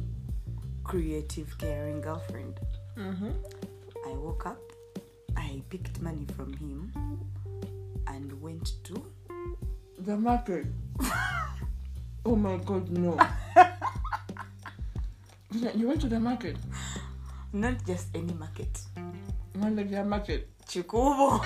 [0.84, 2.58] creative, caring girlfriend.
[2.96, 3.30] Mm-hmm.
[4.06, 4.60] I woke up,
[5.36, 6.92] I picked money from him,
[8.06, 9.04] and went to
[9.98, 10.66] The market.
[12.24, 13.18] oh my god, no.
[15.74, 16.56] you went to the market.
[17.52, 18.80] not just any market,
[19.58, 20.48] Not like the market.
[20.68, 21.44] Kikuubo.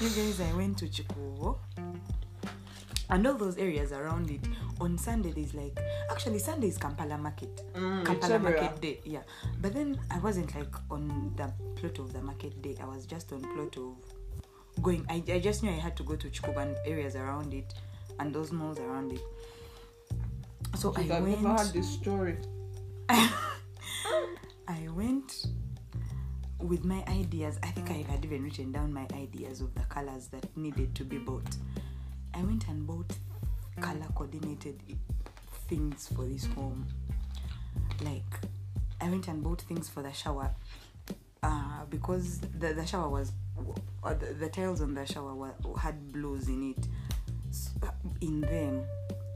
[0.00, 1.56] you guys, I went to Kikuubo.
[3.08, 4.40] And all those areas around it.
[4.80, 5.78] On Sunday, there's like
[6.10, 7.62] actually Sunday is Kampala Market.
[7.74, 8.38] Mm, Kampala.
[8.38, 9.22] Market Day, yeah.
[9.60, 11.50] But then I wasn't like on the
[11.80, 12.76] plot of the market day.
[12.82, 15.06] I was just on plot of going.
[15.08, 17.72] I, I just knew I had to go to Chikuban areas around it,
[18.18, 19.20] and those malls around it.
[20.76, 21.42] So I I've went.
[21.42, 22.36] never heard this story.
[23.08, 25.46] I went
[26.60, 27.58] with my ideas.
[27.62, 31.04] I think I had even written down my ideas of the colors that needed to
[31.04, 31.56] be bought.
[32.34, 33.12] I went and bought
[33.80, 34.80] color coordinated
[35.68, 36.86] things for this home.
[38.02, 38.22] Like,
[39.00, 40.54] I went and bought things for the shower
[41.42, 43.32] uh, because the, the shower was,
[44.02, 46.86] uh, the, the tiles on the shower were, had blues in it,
[48.20, 48.84] in them.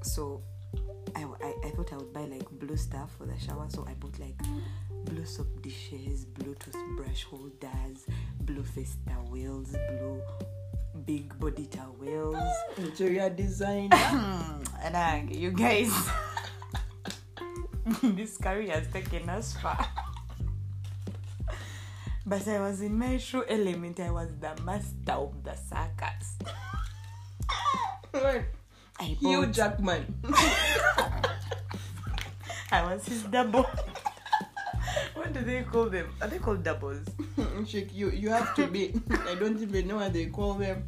[0.03, 0.43] So
[1.17, 3.95] I, I, I thought I would buy like blue stuff for the shower, so I
[3.95, 4.37] bought like
[5.07, 8.05] blue soap dishes, blue toothbrush holders,
[8.41, 10.21] blue face towels, blue
[11.07, 12.37] big body towels.
[12.37, 13.91] Mm, interior design.
[14.83, 15.91] and I, you guys,
[18.03, 19.89] this career has taken us far.
[22.29, 24.01] But I was in my true element.
[24.01, 26.39] I was the master of the circus.
[28.99, 29.11] Right.
[29.11, 30.14] I Hugh bought, Jackman.
[32.72, 33.62] I was his double.
[35.14, 36.12] what do they call them?
[36.20, 37.01] Are they called doubles?
[37.66, 38.94] Chick, you, you have to be.
[39.28, 40.84] I don't even know what they call them.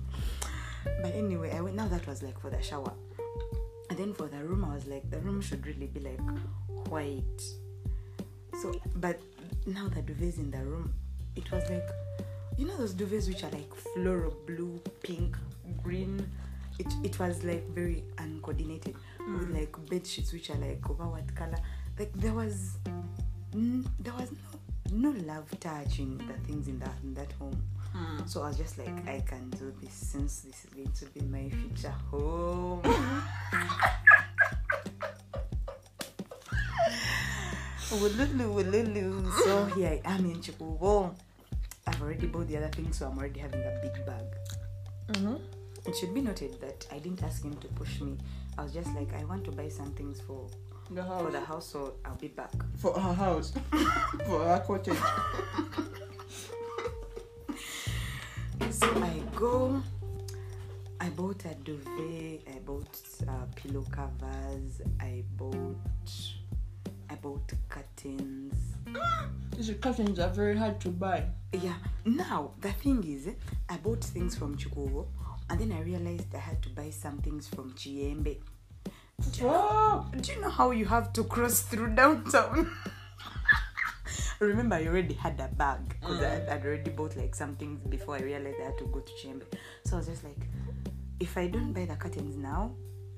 [1.02, 1.76] But anyway, I went.
[1.76, 2.92] Now that was like for the shower,
[3.90, 6.20] and then for the room, I was like, the room should really be like
[6.88, 7.42] white.
[8.60, 9.20] So, but
[9.66, 10.92] now the duvets in the room,
[11.36, 11.88] it was like,
[12.56, 15.36] you know those duvets which are like floral blue, pink,
[15.82, 16.28] green.
[16.78, 21.34] It it was like very uncoordinated with like bed sheets which are like over what
[21.34, 21.58] color.
[21.98, 22.78] Like there was,
[23.52, 24.30] mm, there was
[24.92, 27.60] no no love touch in the things in that in that home.
[28.26, 31.20] So I was just like, I can do this since this is going to be
[31.22, 32.82] my future home.
[39.44, 41.14] So here I am in Kikuubo.
[41.86, 44.24] I've already bought the other things, so I'm already having a big bag.
[45.08, 45.57] Mm-hmm.
[45.88, 48.18] It should be noted that I didn't ask him to push me.
[48.58, 50.46] I was just like, I want to buy some things for
[50.90, 51.22] The house.
[51.22, 52.52] for the house, so I'll be back.
[52.76, 53.52] For her house.
[54.26, 54.98] For her cottage.
[58.70, 59.82] So I go.
[61.00, 62.42] I bought a duvet.
[62.54, 64.82] I bought uh, pillow covers.
[65.00, 65.76] I bought.
[67.10, 68.54] I bought curtains.
[69.56, 71.24] These curtains are very hard to buy.
[71.52, 71.74] Yeah.
[72.04, 73.28] Now the thing is,
[73.68, 75.06] I bought things from Kikuubo,
[75.50, 78.38] and then I realized I had to buy some things from Kiyembe.
[79.42, 80.06] Oh!
[80.20, 82.70] Do you know how you have to cross through downtown?
[84.40, 86.48] Remember, I already had a bag because Mm.
[86.52, 89.42] I'd already bought like some things before I realized I had to go to Kiyembe.
[89.84, 90.38] So I was just like,
[91.18, 92.70] if I don't buy the curtains now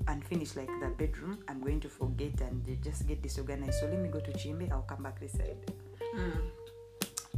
[0.08, 3.80] and finish like the bedroom, I'm going to forget and just get disorganized.
[3.80, 4.72] So let me go to Kiyembe.
[4.72, 5.58] I'll come back this side.
[6.16, 6.40] Mm.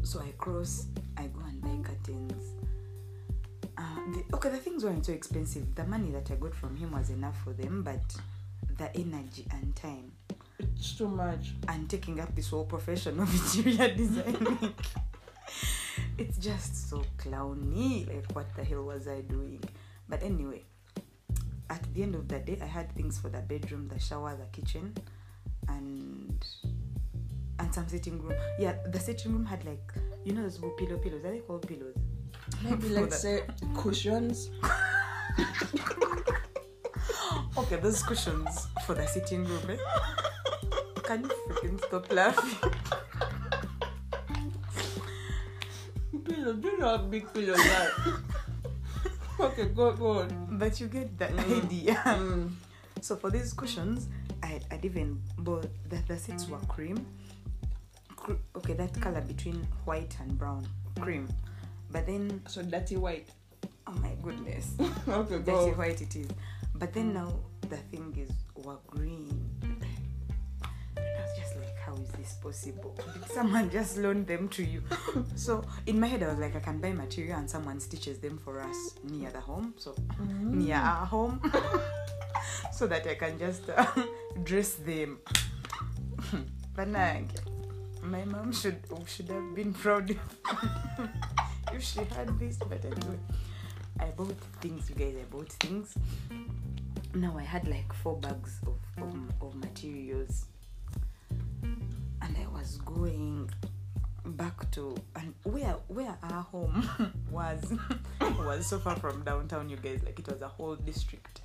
[0.05, 0.87] So I cross,
[1.17, 2.52] I go and buy curtains.
[4.11, 5.75] The, okay, the things weren't so expensive.
[5.75, 8.01] The money that I got from him was enough for them, but
[8.79, 10.13] the energy and time
[10.59, 11.53] It's too much.
[11.69, 14.75] and taking up this whole profession of interior designing.
[16.19, 18.07] it's just so clowny.
[18.13, 19.63] Like, what the hell was I doing?
[20.09, 20.63] But anyway,
[21.71, 24.47] at the end of the day, I had things for the bedroom, the shower, the
[24.61, 24.95] kitchen,
[25.69, 26.45] and
[27.59, 28.35] and some sitting room.
[28.59, 29.93] Yeah, the sitting room had like
[30.25, 31.25] you know those pillow pillows.
[31.25, 31.97] Are they called pillows?
[32.63, 33.43] Maybe let's say
[33.77, 34.51] cushions.
[37.57, 39.61] Okay, those cushions for the sitting room.
[39.69, 39.77] Eh?
[41.05, 42.71] Can you freaking stop laughing?
[46.25, 46.57] Pillows.
[46.61, 47.91] Do you know how big pillows are?
[49.47, 50.57] okay, go go on.
[50.59, 51.65] But you get the Mm.
[51.65, 51.95] idea.
[52.05, 52.51] Mm.
[53.03, 54.07] So for these cushions,
[54.43, 57.05] I I'd even bought the, the seats were cream.
[58.17, 60.65] Cr- okay, that color between white and brown,
[61.01, 61.27] cream.
[61.93, 63.29] But then, So dirty white.
[63.87, 64.75] oh my goodness,
[65.09, 65.69] okay, dirty go.
[65.73, 66.29] white it is.
[66.75, 67.33] But then now
[67.69, 68.31] the thing is,
[68.65, 69.29] were green.
[69.63, 69.85] And
[70.97, 72.97] I was just like, how is this possible?
[73.13, 74.83] Did someone just loaned them to you?
[75.37, 78.39] So in my head, I was like, I can buy material and someone stitches them
[78.39, 79.75] for us near the home.
[79.77, 81.41] So near our home
[82.73, 83.87] so that I can just uh,
[84.45, 85.19] dress them.
[86.75, 87.31] but nang,
[88.03, 90.17] my mom should should have been proud
[91.77, 92.57] if, she had this.
[92.57, 93.19] But anyway,
[93.99, 95.15] I bought things, you guys.
[95.21, 95.95] I bought things.
[97.15, 100.47] Now I had like four bags of, of, of materials,
[101.63, 103.51] and I was going
[104.25, 106.89] back to and where where our home
[107.31, 107.75] was
[108.39, 111.41] was so far from downtown you guys like it was a whole district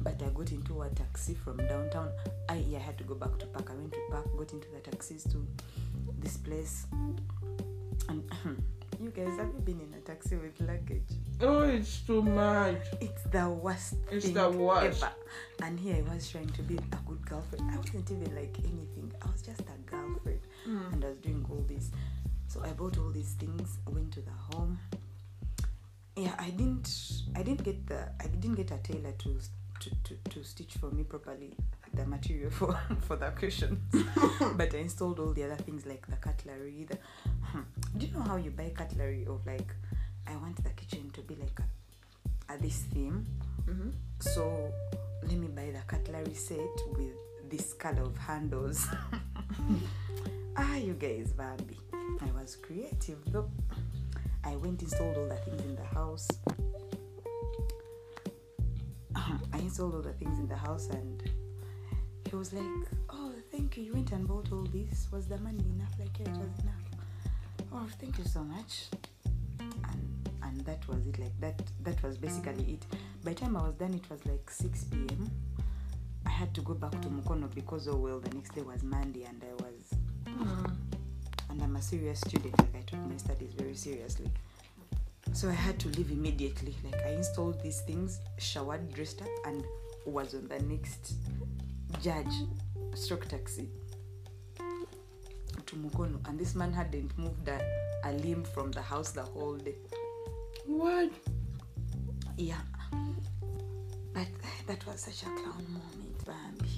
[0.00, 2.10] but i got into a taxi from downtown
[2.48, 4.68] i yeah, I had to go back to park i went to park got into
[4.74, 5.46] the taxis to
[6.18, 6.86] this place
[8.08, 8.28] and
[9.00, 11.02] you guys have you been in a taxi with luggage
[11.40, 12.76] Oh, it's too much.
[13.00, 15.02] it's the worst It's thing the worst.
[15.04, 15.12] ever
[15.62, 19.12] and here i was trying to be a good girlfriend i wasn't even like anything
[19.22, 20.92] i was just a girlfriend Mm.
[20.92, 21.90] and I was doing all this.
[22.48, 24.78] So I bought all these things, went to the home.
[26.16, 26.90] Yeah, I didn't
[27.36, 29.38] I didn't get the I didn't get a tailor to
[29.80, 31.54] to, to, to stitch for me properly
[31.94, 33.78] the material for for the cushions.
[34.56, 36.86] but I installed all the other things like the cutlery.
[36.90, 36.98] The,
[37.44, 37.60] hmm.
[37.96, 39.72] Do you know how you buy cutlery of like
[40.26, 43.26] I want the kitchen to be like a, a this theme.
[43.66, 43.92] Mhm.
[44.20, 44.72] So
[45.22, 46.58] let me buy the cutlery set
[46.96, 47.16] with
[47.50, 48.86] this color of handles.
[50.56, 51.78] ah, you guys, Bambi.
[52.20, 53.50] I was creative though.
[54.44, 56.28] I went installed all the things in the house.
[59.14, 61.22] I installed all the things in the house and
[62.30, 62.64] he was like,
[63.10, 63.84] Oh, thank you.
[63.84, 65.08] You went and bought all this.
[65.12, 65.92] Was the money enough?
[65.98, 66.87] Like, yeah, it was enough.
[67.72, 68.86] Oh, thank you so much.
[69.60, 71.18] And and that was it.
[71.18, 72.86] Like that that was basically it.
[73.24, 75.30] By the time I was done, it was like 6 p.m.
[76.26, 79.24] I had to go back to Mukono because oh well, the next day was Monday
[79.24, 79.94] and I was
[80.38, 80.76] Mm.
[81.50, 82.56] and I'm a serious student.
[82.58, 84.30] Like I took my studies very seriously.
[85.32, 86.74] So I had to leave immediately.
[86.84, 89.64] Like I installed these things, showered, dressed up, and
[90.06, 91.14] was on the next
[92.02, 92.32] judge
[92.94, 93.68] stroke taxi
[95.68, 96.18] to Mukono.
[96.28, 97.60] And this man hadn't moved a,
[98.04, 99.76] a limb from the house the whole day.
[100.66, 101.10] What?
[102.36, 102.60] Yeah.
[104.14, 104.26] But
[104.66, 106.68] that was such a clown moment, Bambi.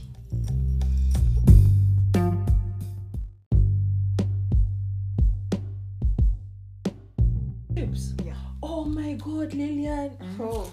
[8.24, 8.34] Yeah.
[8.62, 10.16] Oh my God, Lillian.
[10.38, 10.72] Oh.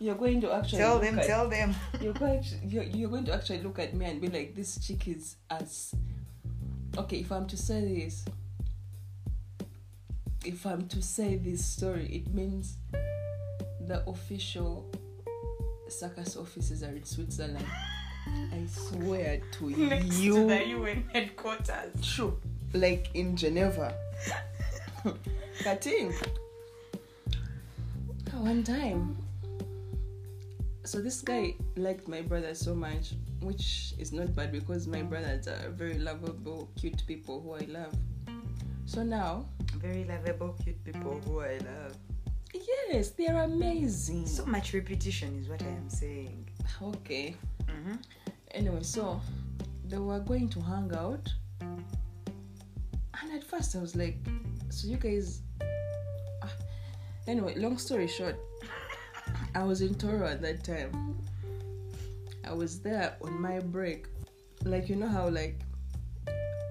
[0.00, 1.74] You're going to actually Tell them, at- tell them.
[2.00, 4.78] you're going to, you're, you're going to actually look at me and be like this
[4.78, 5.92] chick is as
[6.98, 8.24] okay if i'm to say this
[10.44, 12.76] if i'm to say this story it means
[13.86, 14.84] the official
[15.88, 17.64] circus offices are in switzerland
[18.52, 21.92] i swear to Next you to the UN headquarters.
[22.02, 22.38] true
[22.74, 23.94] like in geneva
[25.62, 26.12] Katin.
[28.32, 29.16] One time.
[30.84, 33.14] So this guy liked my brother so much,
[33.48, 37.94] which is not bad because my brothers are very lovable, cute people who I love.
[38.84, 39.46] So now,
[39.78, 41.96] Very lovable, cute people who I love.
[42.52, 44.26] yes, they're amazing.
[44.26, 46.48] So much repetition is what I am saying.
[46.82, 47.36] okay.
[47.66, 47.94] Mm-hmm.
[48.50, 49.20] Anyway, so
[49.86, 51.26] they were going to hang out.
[51.60, 54.18] And at first I was like,
[54.68, 55.40] so you guys.
[56.42, 56.52] Ah.
[57.26, 58.36] Anyway, long story short,
[59.54, 60.92] I was in Toro at that time.
[62.44, 64.06] I was there on my break.
[64.64, 65.60] Like, you know how, like,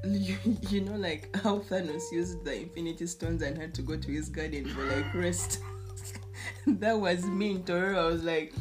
[0.04, 0.38] you,
[0.70, 4.30] you know, like how Thanos used the Infinity Stones and had to go to his
[4.30, 5.62] garden for like rest.
[6.68, 8.00] that was me in Toro.
[8.00, 8.54] I was like,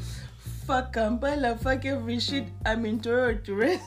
[0.66, 2.46] fuck Kampala, fuck every shit.
[2.64, 3.82] I'm in Toro to rest.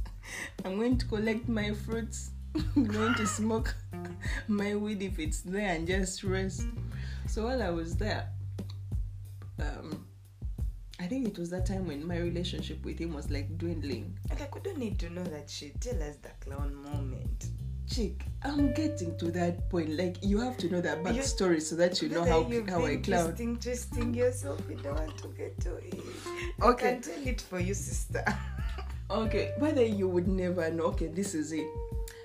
[0.64, 2.30] I'm going to collect my fruits.
[2.54, 3.74] I'm going to smoke
[4.48, 6.66] my weed if it's there and just rest.
[7.26, 8.28] So while I was there,
[9.58, 10.04] um,
[11.00, 14.18] I think it was that time when my relationship with him was like dwindling.
[14.38, 15.80] Like, we don't need to know that shit.
[15.80, 17.46] Tell us the clown moment.
[17.90, 19.90] Chick, I'm getting to that point.
[19.90, 22.96] Like you have to know that You- backstory so that you know how how I
[22.96, 23.24] clown.
[23.28, 24.60] twisting, twisting yourself.
[24.68, 25.94] You don't want to get to it.
[26.62, 26.88] Okay.
[26.88, 28.24] I can tell it for you, sister.
[29.10, 30.84] Okay, whether you would never know.
[30.84, 31.66] Okay, this is it.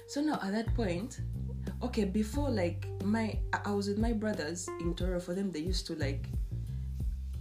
[0.07, 1.19] So now at that point,
[1.81, 5.19] okay, before like my I I was with my brothers in Toro.
[5.19, 6.29] For them, they used to like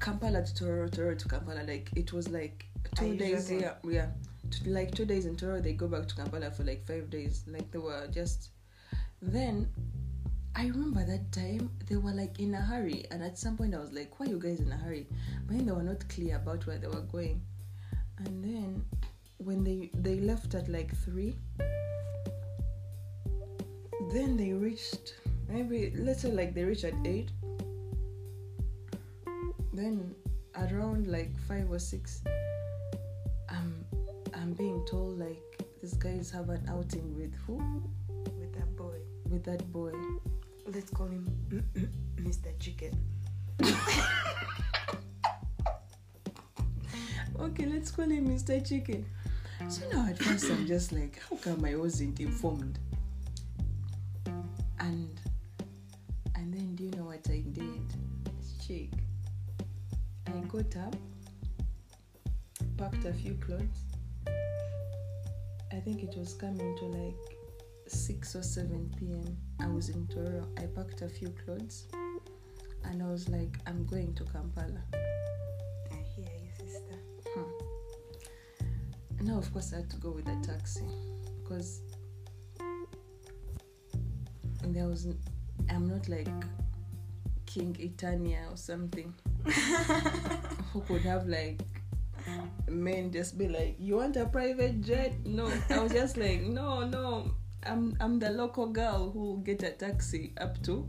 [0.04, 1.62] Kampala to Toro, Toro to Kampala.
[1.66, 3.50] Like it was like two days.
[3.50, 4.08] Yeah, yeah.
[4.50, 7.44] To, like two days in Toro, they go back to Kampala for like five days.
[7.46, 8.50] Like they were just.
[9.22, 9.66] Then,
[10.54, 13.78] I remember that time they were like in a hurry, and at some point I
[13.78, 15.06] was like, "Why are you guys in a hurry?"
[15.46, 17.40] But then they were not clear about where they were going.
[18.18, 18.84] And then
[19.38, 21.34] when they they left at like three
[24.12, 25.14] then they reached
[25.48, 27.30] maybe let's say like they reached at eight
[29.74, 30.14] then
[30.56, 32.22] around like five or six
[33.48, 33.84] i'm
[34.34, 35.42] i'm being told like
[35.82, 37.56] these guys have an outing with who
[38.38, 38.96] With that boy.
[39.28, 39.92] with that boy
[40.66, 41.28] Let's call him
[42.16, 42.58] Mr.
[42.58, 42.96] Chicken.
[47.40, 49.04] okay let's call him mr chicken
[49.68, 52.78] so now at first i'm just like how come i wasn't informed
[54.80, 55.20] and
[56.36, 57.82] and then do you know what i did
[58.66, 58.90] chick
[60.26, 60.96] i got up
[62.76, 63.84] packed a few clothes
[65.72, 67.14] i think it was coming to like
[67.86, 71.86] 6 or 7 p.m i was in toro i packed a few clothes
[72.84, 74.82] and i was like i'm going to kampala
[75.92, 76.98] I hear you, sister.
[77.34, 79.26] Hmm.
[79.26, 80.84] Now, of course, I had to go with a taxi
[81.42, 81.80] because
[84.66, 85.06] there was.
[85.70, 86.28] I'm not like
[87.54, 89.14] King Itania or something
[90.72, 91.62] who could have like
[92.68, 96.82] men just be like, "You want a private jet?" No, I was just like, "No,
[96.82, 97.30] no."
[97.64, 100.88] I'm I'm the local girl who get a taxi up to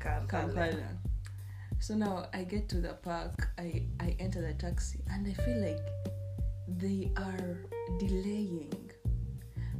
[0.00, 0.96] Kampala.
[1.80, 5.60] So now I get to the park, I, I enter the taxi, and I feel
[5.60, 5.80] like
[6.66, 7.56] they are
[7.98, 8.90] delaying.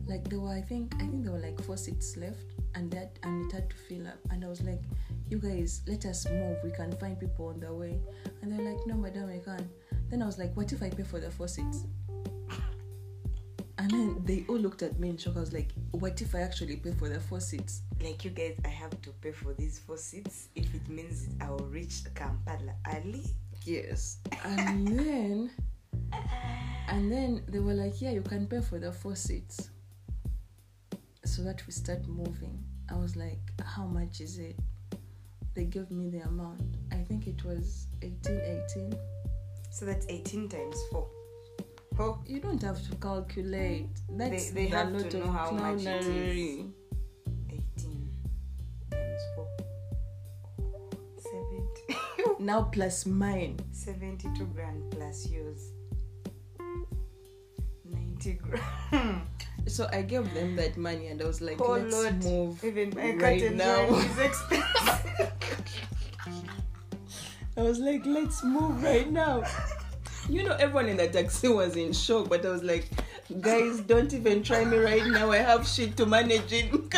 [0.06, 2.44] Like there were, I think, I think there were like four seats left,
[2.74, 4.18] and that and it had to fill up.
[4.30, 4.82] And I was like,
[5.30, 6.58] "You guys, let us move.
[6.64, 8.00] We can find people on the way."
[8.42, 9.68] And they're like, "No, madam, I can't."
[10.10, 11.84] Then I was like, "What if I pay for the four seats?"
[13.78, 15.36] And then they all looked at me in shock.
[15.36, 18.58] I was like, "What if I actually pay for the four seats?" Like you guys,
[18.64, 22.74] I have to pay for these four seats if it means I will reach Kampala
[22.94, 23.24] early.
[23.64, 24.18] Yes.
[24.44, 25.50] And then
[26.88, 29.70] and then they were like, Yeah, you can pay for the four seats.
[31.24, 32.64] So that we start moving.
[32.90, 34.56] I was like, How much is it?
[35.60, 36.62] They gave me the amount.
[36.90, 38.40] I think it was 18,
[38.70, 38.94] 18.
[39.70, 41.06] So that's 18 times 4.
[41.98, 43.90] Oh, You don't have to calculate.
[44.08, 46.64] That's they the have to know how much it is.
[47.50, 48.08] 18
[48.90, 49.48] times 4.
[51.18, 52.38] 70.
[52.42, 53.60] Now plus mine.
[53.72, 55.72] 72 grand plus yours.
[57.84, 59.20] 90 grand.
[59.66, 60.56] So I gave them mm.
[60.56, 62.24] that money and I was like, Oh, let's Lord.
[62.24, 63.94] move Even my right curtain now.
[63.94, 65.32] is expensive.
[67.56, 69.44] I was like, let's move right now.
[70.28, 72.88] You know, everyone in the taxi was in shock, but I was like,
[73.40, 75.30] guys, don't even try me right now.
[75.30, 76.88] I have shit to manage in.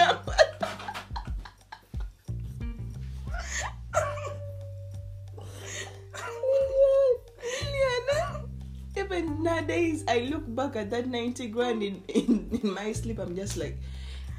[9.43, 13.19] Nowadays, I look back at that 90 grand in, in, in my sleep.
[13.19, 13.77] I'm just like,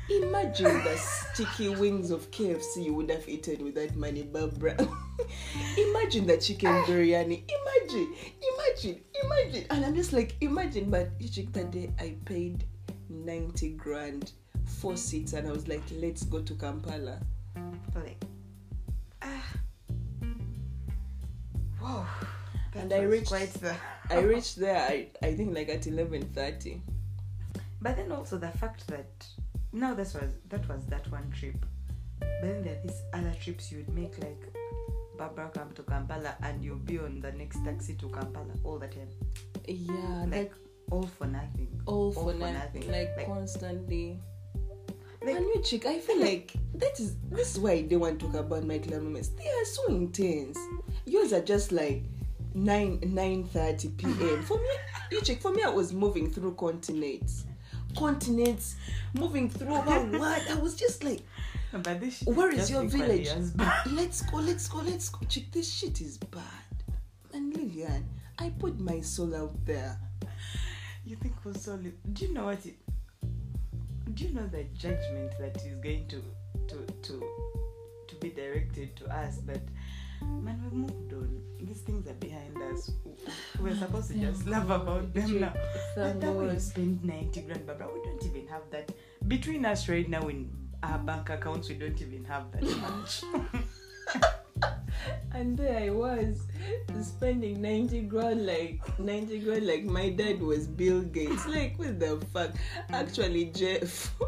[0.10, 4.76] imagine the sticky wings of KFC you would have eaten with that money, Barbara.
[5.78, 7.44] imagine the chicken biryani.
[7.50, 8.14] Imagine,
[8.54, 9.66] imagine, imagine.
[9.70, 10.90] And I'm just like, imagine.
[10.90, 12.66] But check that day, I paid
[13.10, 14.32] 90 grand,
[14.66, 17.20] four seats, and I was like, let's go to Kampala.
[17.96, 18.24] like,
[19.22, 19.54] ah.
[21.80, 22.06] Whoa.
[22.74, 23.76] That And I reached- quite the.
[24.10, 26.82] I reached there, I, I think like at 11.30.
[27.82, 29.26] But then also the fact that
[29.72, 31.66] now this was that was that one trip.
[32.20, 34.42] But then there are these other trips you would make like
[35.18, 38.88] Barbara come to Kampala and you'll be on the next taxi to Kampala all the
[38.88, 39.08] time.
[39.68, 40.54] Yeah, Like like
[40.92, 41.82] all for nothing.
[41.86, 42.54] all for, all for nothing.
[42.54, 42.92] nothing.
[42.92, 44.20] Like, Like- constantly.
[45.22, 48.26] Like- and you chick, I feel like that is this is why they want to
[48.28, 49.30] talk about my clown moments.
[49.30, 50.58] They are so intense.
[51.06, 52.04] Yours are just like
[52.54, 54.42] nine nine thirty p.m.
[54.44, 54.70] For me,
[55.12, 57.46] you chick, for me, I was moving through continents,
[57.98, 58.76] continents,
[59.14, 59.68] moving through.
[59.74, 60.50] What?
[60.50, 61.22] I was just like,
[61.72, 63.30] But this where is your village?
[63.92, 65.20] Let's go, let's go, let's go.
[65.28, 66.44] Chick, this shit is bad.
[67.34, 68.06] And Lillian,
[68.38, 69.98] I put my soul out there.
[71.06, 71.94] You think was solid?
[72.14, 72.76] Do you know what it?
[74.14, 76.22] Do you know the judgment that is going to
[76.68, 77.24] to to
[78.08, 79.38] to be directed to us?
[79.38, 79.62] But
[80.24, 81.42] man, we've moved on.
[81.60, 82.92] These things are behind us.
[83.60, 85.54] We're supposed to just laugh about them now.
[85.96, 86.62] That you God.
[86.62, 87.88] spend ninety grand, Barbara.
[87.94, 88.92] We don't even have that
[89.28, 90.50] between us right now in
[90.82, 91.70] our bank accounts.
[91.70, 93.24] We don't even have that much.
[95.34, 96.48] And there I was
[97.02, 101.48] spending 90 grand like 90 grand like my dad was Bill Gates.
[101.48, 102.52] Like what the fuck?
[102.90, 104.14] Actually Jeff.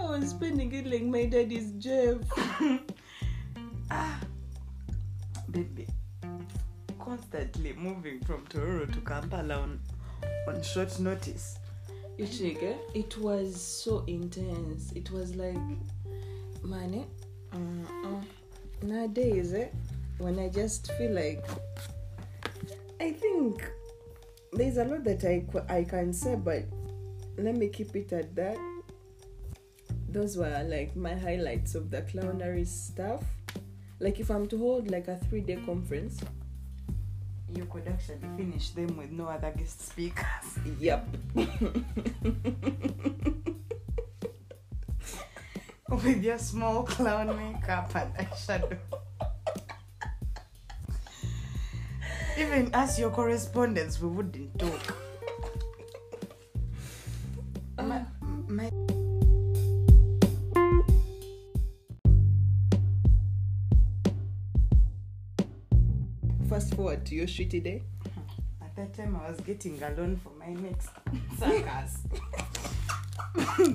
[0.00, 2.16] I was spending it like my daddy's Jeff.
[3.90, 4.20] ah,
[5.50, 5.86] baby,
[6.98, 9.80] constantly moving from Tororo to Kampala on
[10.48, 11.58] on short notice.
[12.18, 12.76] You check, eh?
[12.94, 14.92] It was so intense.
[14.92, 15.56] It was like
[16.62, 17.56] man eh?
[17.56, 18.20] uh-uh.
[18.82, 19.68] nowadays eh?
[20.18, 21.44] when I just feel like
[23.00, 23.64] I think
[24.52, 25.44] there's a lot that I,
[25.74, 26.64] I can say but
[27.38, 28.58] let me keep it at that
[30.12, 33.22] those were like my highlights of the clownery stuff
[34.00, 36.20] like if I'm to hold like a three day conference
[37.54, 40.58] You could actually finish them with no other guest speakers.
[40.78, 41.06] yep
[45.90, 48.76] with your small clown makeup and eyeshadow.
[52.38, 54.89] Even as your correspondents, we wouldn't talk.
[67.10, 67.82] To your shitty day
[68.62, 70.90] At that time, I was getting a loan for my next
[71.38, 71.98] circus.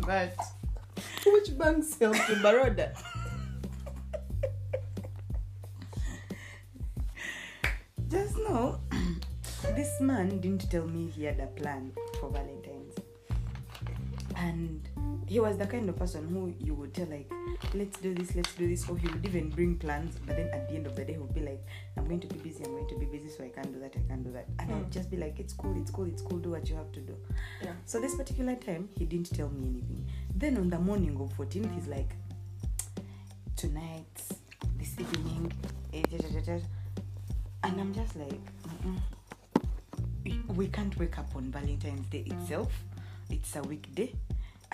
[0.08, 0.36] but
[1.26, 2.94] which bank sells to Baroda
[8.10, 8.80] just know,
[9.76, 12.96] this man didn't tell me he had a plan for Valentine's.
[14.38, 14.88] And
[15.28, 17.32] he was the kind of person who you would tell, like,
[17.74, 18.88] let's do this, let's do this.
[18.88, 21.20] Or he would even bring plans, but then at the end of the day, he
[21.20, 21.66] would be like,
[21.98, 23.96] I'm going to be busy, I'm going to be busy, so I can't do that,
[23.96, 24.46] I can't do that.
[24.60, 24.92] And I would Mm.
[24.94, 27.16] just be like, it's cool, it's cool, it's cool, do what you have to do.
[27.64, 30.06] yeah So this particular time, he didn't tell me anything.
[30.36, 32.14] Then on the morning of 14th, he's like,
[33.56, 34.06] tonight,
[34.78, 35.52] this evening,
[35.94, 36.64] eh, da, da, da, da."
[37.64, 39.00] and I'm just like, "Mm-mm.
[40.56, 42.72] We can't wake up on Valentine's Day itself.
[43.30, 44.14] It's a weekday.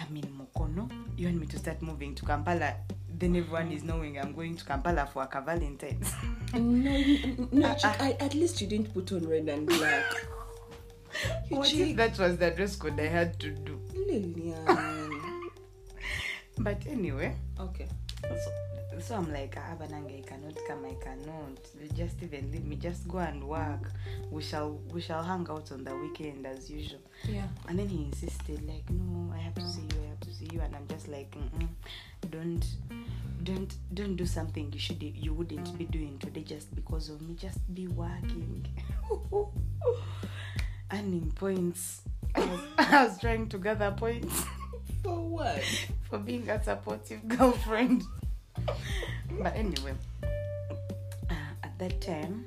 [0.02, 0.89] I'm in Mukono.
[1.18, 2.74] You want me to start moving to Kampala?
[3.20, 6.12] Then everyone is knowing I'm going to Kampala for a Valentine's.
[6.54, 7.93] No, you- no, Uh, uh.
[7.99, 10.06] I, at least you didn't put on red and black.
[11.49, 13.80] What if that was the dress code I had to do?
[13.93, 14.66] Lillian.
[16.58, 17.88] But anyway, okay.
[18.22, 21.58] so, so I'm like, ah, Bananga, I cannot come, I cannot.
[21.95, 23.91] Just even leave me, just go and work.
[24.30, 26.99] We shall we shall hang out on the weekend as usual.
[27.28, 27.47] Yeah.
[27.68, 29.80] And then he insisted, like, no, I have to see
[31.12, 31.68] like, Mm-mm,
[32.30, 32.66] don't,
[33.43, 37.36] don't, don't do something you should, you wouldn't be doing today just because of me.
[37.36, 38.66] Just be working,
[40.93, 42.01] earning points.
[42.36, 44.43] I was, I was trying to gather points
[45.03, 45.64] For what?
[46.09, 48.03] for being a supportive girlfriend.
[49.41, 49.93] But anyway,
[50.24, 51.34] uh,
[51.64, 52.45] at that time,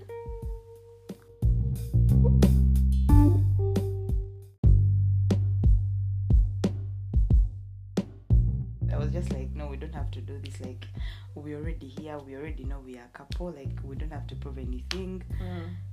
[9.94, 10.60] have to do this.
[10.60, 10.86] Like,
[11.34, 12.18] we're already here.
[12.18, 13.46] We already know we are a couple.
[13.50, 15.22] Like, we don't have to prove anything.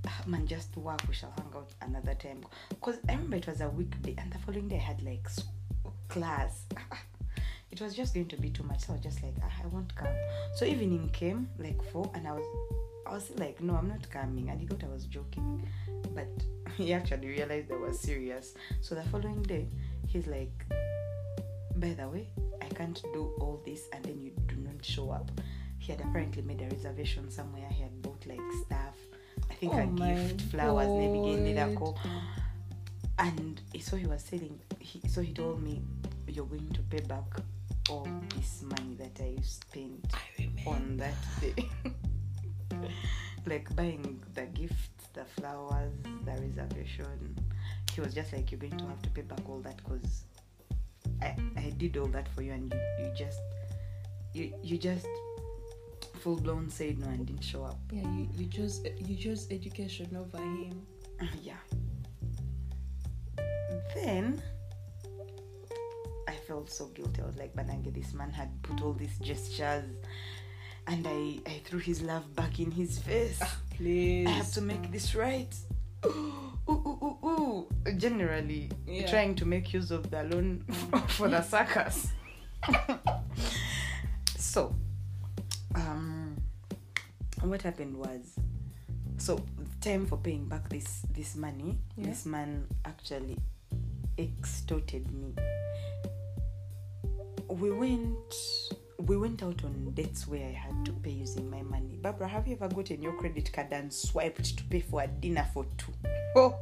[0.07, 3.61] Ah, man just work we shall hang out another time because i remember it was
[3.61, 5.27] a weekday and the following day i had like
[6.07, 6.65] class
[7.71, 9.67] it was just going to be too much so i was just like ah, i
[9.67, 10.13] won't come
[10.55, 12.45] so evening came like four and i was
[13.07, 15.67] i was like no i'm not coming and he thought i was joking
[16.13, 16.27] but
[16.77, 19.67] he actually realized i was serious so the following day
[20.07, 20.65] he's like
[21.75, 22.27] by the way
[22.61, 25.31] i can't do all this and then you do not show up.
[25.79, 27.67] He had apparently made a reservation somewhere.
[27.71, 28.95] He had bought like stuff.
[29.49, 30.85] I think a gift flowers
[33.17, 35.81] and so he was saying he, so he told me
[36.27, 37.23] you're going to pay back
[37.89, 41.69] all this money that i spent I on that day.
[43.47, 45.91] Like buying the gifts the flowers
[46.25, 47.35] the reservation.
[47.93, 50.25] He was just like you're going to have to pay back all that because
[51.21, 53.39] I, I did all that for you and you, you just
[54.33, 55.07] you you just
[56.19, 57.79] full blown said no and didn't show up.
[57.91, 60.81] Yeah, you, you chose you chose education over him.
[61.41, 61.61] yeah.
[63.95, 64.41] Then
[66.27, 67.21] I felt so guilty.
[67.21, 69.85] I was like, Banange, this man had put all these gestures
[70.87, 73.39] and I, I threw his love back in his face.
[73.41, 74.27] Ah, please.
[74.27, 75.53] I have to make this right.
[76.69, 77.67] Ooh, ooh, ooh, ooh.
[77.97, 79.09] Generally, Yeah.
[79.09, 80.59] trying to make use of the loan
[81.09, 82.07] for the circus.
[84.37, 84.75] so,
[85.75, 86.35] um,
[87.41, 88.35] what happened was,
[89.17, 89.43] so
[89.81, 91.77] time for paying back this this money.
[91.97, 92.07] Yeah.
[92.07, 93.37] This man actually
[94.17, 95.33] extorted me.
[97.49, 98.35] We went
[98.99, 101.97] we went out on dates where I had to pay using my money.
[102.01, 105.47] Barbara, have you ever gotten your credit card and swiped to pay for a dinner
[105.53, 105.91] for two?
[106.35, 106.55] Oh.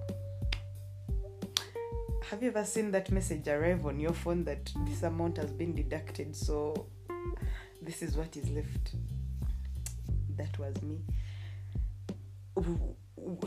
[2.30, 5.74] Have you ever seen that message arrive on your phone that this amount has been
[5.76, 6.88] deducted, so
[7.82, 8.96] this is what is left?
[10.38, 11.02] That was me.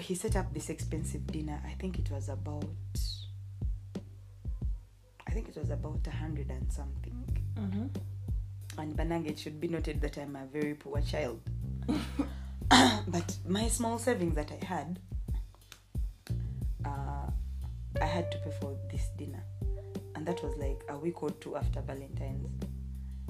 [0.00, 1.60] He set up this expensive dinner.
[1.66, 2.64] I think it was about.
[5.26, 7.40] I think it was about a hundred and something.
[7.56, 8.80] Mm-hmm.
[8.80, 11.40] And Banang, it should be noted that I'm a very poor child.
[13.08, 14.98] but my small savings that I had,
[18.00, 19.42] I had to pay for this dinner.
[20.14, 22.48] And that was like a week or two after Valentine's.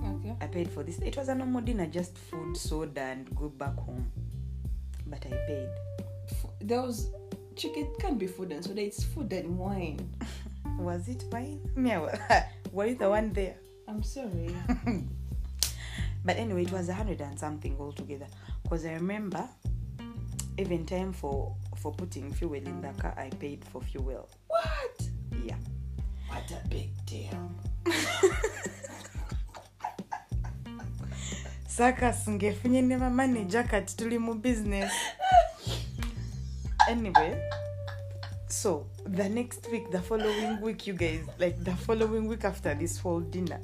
[0.05, 0.37] Okay.
[0.41, 0.99] I paid for this.
[0.99, 4.11] It was a normal dinner, just food, soda, and go back home.
[5.07, 5.69] But I paid.
[6.61, 7.09] There was
[7.57, 8.83] chicken can't be food and soda.
[8.83, 10.15] It's food and wine.
[10.79, 11.61] Was it fine?
[11.77, 11.97] Me,
[12.73, 13.57] were you the one there?
[13.87, 14.55] I'm sorry.
[16.25, 18.27] But anyway, it was a hundred and something altogether.
[18.63, 19.49] Because I remember,
[20.57, 24.29] even time for for putting fuel in the car, I paid for fuel.
[24.47, 25.09] what?
[25.45, 25.57] Yeah.
[26.29, 27.51] What a big deal.
[31.67, 34.93] Circus ngefunye ne manager kati tuli mu business.
[36.89, 37.41] Anyway,
[38.49, 42.99] so the next week, the following week, you guys, like the following week after this
[42.99, 43.61] whole dinner,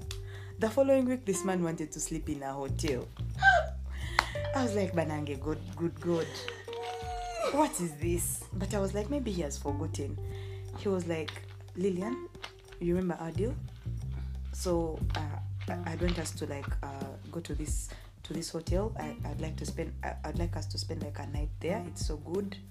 [0.58, 3.06] the following week, this man wanted to sleep in a hotel.
[4.56, 6.26] I was like, Banange, good, good, good.
[7.52, 8.44] What is this?
[8.52, 10.18] But I was like, maybe he has forgotten.
[10.78, 11.30] He was like,
[11.76, 12.28] Lillian,
[12.80, 13.54] you remember our deal?
[14.52, 15.20] So uh,
[15.72, 17.88] I- I'd want us to like uh, go to this
[18.24, 18.92] to this hotel.
[18.98, 19.92] I, I'd like to spend.
[20.02, 21.82] I, I'd like us to spend like a night there.
[21.88, 22.56] It's so good.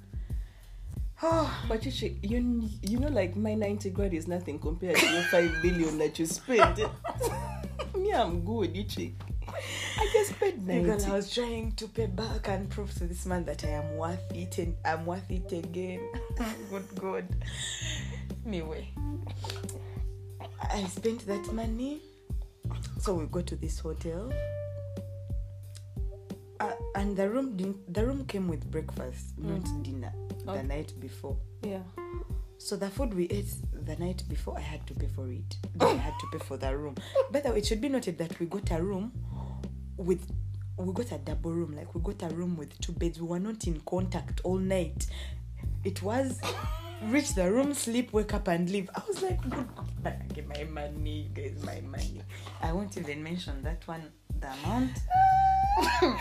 [1.24, 5.24] Oh, But you, you you know like my 90 grand is nothing compared to your
[5.24, 6.78] 5 billion that you spent.
[7.98, 9.14] Me, I'm good, you chick.
[9.98, 11.06] I just paid girl, 90.
[11.06, 14.24] I was trying to pay back and prove to this man that I am worth
[14.34, 16.02] it and I'm worth it again.
[16.70, 17.26] good God.
[18.46, 18.90] Anyway,
[20.62, 22.02] I spent that money.
[23.00, 24.32] So we go to this hotel.
[26.60, 30.12] Uh, and the room didn't, the room came with breakfast, not dinner,
[30.46, 31.38] the night before.
[31.62, 31.84] Yeah.
[32.58, 35.58] So the food we ate the night before, I had to pay for it.
[35.76, 36.96] Then I had to pay for the room.
[37.32, 39.12] By the way, it should be noted that we got a room
[39.98, 40.26] with
[40.78, 41.76] we got a double room.
[41.76, 43.20] Like we got a room with two beds.
[43.20, 45.08] We were not in contact all night.
[45.84, 46.40] It was
[47.04, 48.90] reach the room, sleep, wake up, and leave.
[48.96, 49.68] I was like, good,
[50.34, 52.22] get my money, guys, my money.
[52.62, 54.92] I won't even mention that one, the amount.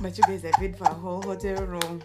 [0.00, 2.02] but you guys, I paid for a whole hotel room.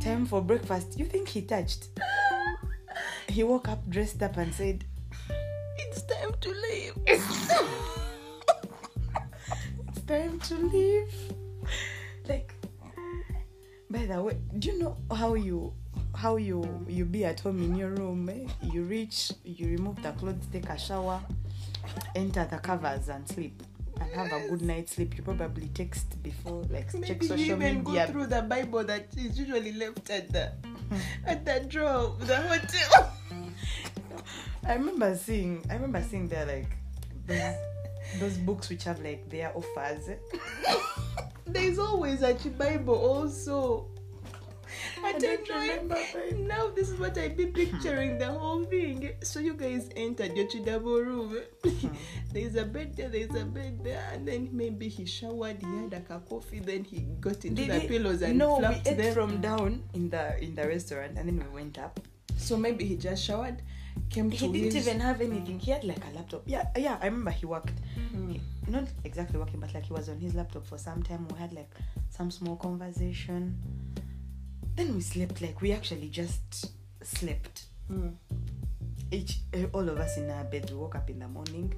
[0.00, 0.98] Time for breakfast.
[0.98, 1.88] You think he touched?
[3.28, 4.84] He woke up, dressed up, and said,
[5.78, 6.94] It's time to leave.
[10.10, 11.14] Time to leave.
[12.28, 12.52] Like,
[13.88, 15.72] by the way, do you know how you
[16.16, 18.28] how you you be at home in your room?
[18.28, 18.48] Eh?
[18.60, 21.20] You reach, you remove the clothes, take a shower,
[22.16, 23.62] enter the covers, and sleep.
[24.00, 25.16] And have a good night's sleep.
[25.16, 29.06] You probably text before, like check Maybe you social even go through the Bible that
[29.16, 30.50] is usually left at the
[31.24, 33.12] at the drawer of the hotel.
[34.66, 37.60] I remember seeing I remember seeing there like
[38.18, 40.10] those books which have like their offers.
[41.46, 43.86] There's always a Bible also.
[45.02, 45.96] I, I don't remember.
[46.36, 49.10] Now this is what I be picturing the whole thing.
[49.22, 51.38] So you guys entered your double room.
[51.64, 51.88] Hmm.
[52.32, 55.92] there's a bed there, there's a bed there, and then maybe he showered, he had
[55.92, 58.96] like a coffee, then he got into Did the he- pillows and no, we ate
[58.96, 59.14] them.
[59.14, 61.98] from down in the in the restaurant, and then we went up.
[62.36, 63.62] So maybe he just showered,
[64.10, 65.58] came He to didn't his even have anything.
[65.58, 66.42] He had like a laptop.
[66.46, 66.98] Yeah, yeah.
[67.00, 67.78] I remember he worked.
[68.12, 68.30] Hmm.
[68.30, 71.26] He- not exactly working, but like he was on his laptop for some time.
[71.28, 71.70] We had like
[72.08, 73.56] some small conversation.
[74.76, 75.40] Then we slept.
[75.40, 76.70] Like we actually just
[77.02, 77.64] slept.
[77.88, 78.10] Hmm.
[79.10, 81.74] each eh, all of us in our beds we woke up in the morning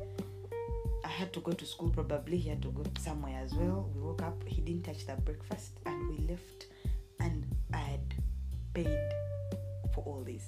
[1.02, 4.02] i had to go to school probably he had to go somewhere as well we
[4.02, 6.66] woke up he didn't touch the breakfast and we left
[7.20, 8.00] and i had
[8.74, 8.98] paid
[9.92, 10.44] for all this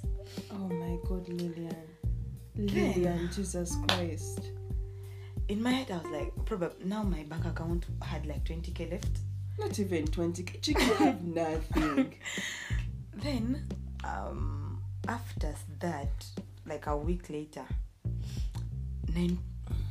[0.52, 1.76] Oh my god, Lillian.
[2.56, 4.40] Lillian, Jesus Christ.
[5.48, 9.18] in my head i was like probably now my bank account had like 20k left
[9.58, 10.42] Not even 20.
[10.62, 12.14] Chick, you have nothing.
[13.14, 13.66] then
[14.04, 16.24] um after that
[16.66, 17.64] like a week later
[19.14, 19.38] 9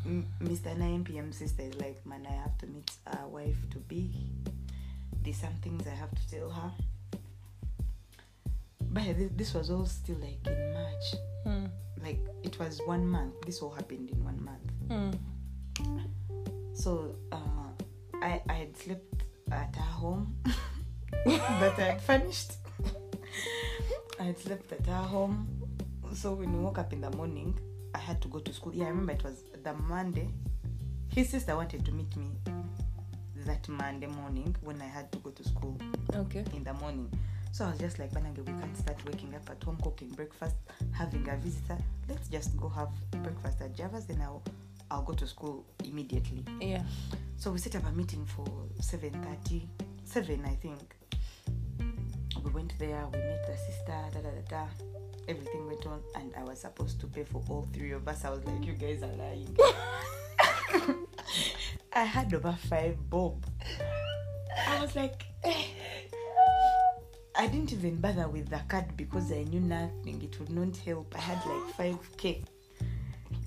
[0.05, 3.77] M- mr 9 p.m sister is like man i have to meet a wife to
[3.79, 4.09] be
[5.23, 6.71] there's some things i have to tell her
[8.93, 9.03] but
[9.37, 11.65] this was all still like in march Hmm.
[12.03, 15.97] like it was one month this all happened in one month Hmm.
[16.73, 17.37] so uh,
[18.21, 20.35] I, I had slept at her home
[21.25, 22.53] but I had furnished.
[24.19, 25.47] I had slept at her home.
[26.13, 27.57] So when we woke up in the morning,
[27.93, 28.73] I had to go to school.
[28.73, 30.29] Yeah, I remember it was the Monday.
[31.09, 32.27] His sister wanted to meet me
[33.45, 35.77] that Monday morning when I had to go to school
[36.15, 36.43] Okay.
[36.55, 37.11] in the morning.
[37.53, 40.55] So I was just like, Banange, we can't start waking up at home, cooking breakfast,
[40.91, 41.77] having a visitor.
[42.09, 42.89] Let's just go have
[43.21, 44.41] breakfast at Javas, then I'll,
[44.89, 46.43] I'll go to school immediately.
[46.59, 46.81] Yeah.
[47.37, 48.47] So we set up a meeting for
[48.81, 49.67] 7.30,
[50.03, 50.95] 7 I think.
[52.43, 54.65] We went there, we met the sister, da da da da.
[55.27, 58.25] Everything went on and I was supposed to pay for all three of us.
[58.25, 59.55] I was like, you guys are lying.
[61.93, 63.45] I had over five bob.
[64.67, 65.65] I was like, eh.
[67.35, 70.21] I didn't even bother with the card because I knew nothing.
[70.21, 71.15] It would not help.
[71.17, 72.43] I had like 5k.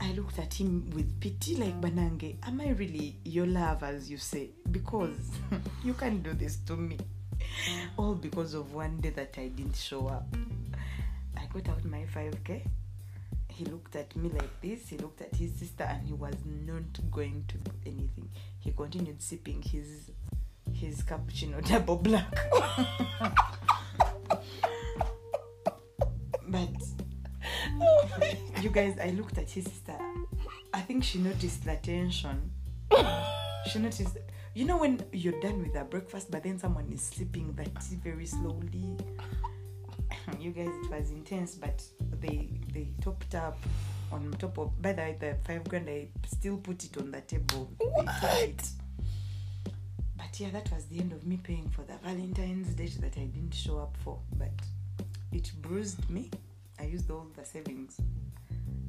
[0.01, 4.18] I looked at him with pity, like Banange, am I really your love, as you
[4.18, 4.51] say?
[4.70, 5.30] Because
[5.84, 6.99] you can't do this to me.
[7.39, 7.87] Mm.
[7.97, 10.26] All because of one day that I didn't show up.
[11.37, 12.62] I got out my 5k.
[13.49, 17.11] He looked at me like this, he looked at his sister, and he was not
[17.11, 18.28] going to do anything.
[18.59, 20.11] He continued sipping his
[20.74, 22.37] his cappuccino double black.
[26.57, 29.97] but you guys, I looked at his sister.
[30.73, 32.51] I think she noticed the tension.
[33.71, 34.17] she noticed,
[34.55, 37.97] you know, when you're done with the breakfast, but then someone is sipping the tea
[37.97, 38.97] very slowly.
[40.41, 41.83] you guys, it was intense, but
[42.21, 43.59] they they topped up
[44.11, 44.81] on top of.
[44.81, 47.71] By the way, the five grand, I still put it on the table.
[47.81, 48.69] It.
[50.17, 53.27] But yeah, that was the end of me paying for the Valentine's date that I
[53.27, 54.19] didn't show up for.
[54.39, 54.53] But
[55.33, 56.31] it bruised me.
[56.79, 58.01] I used all the savings.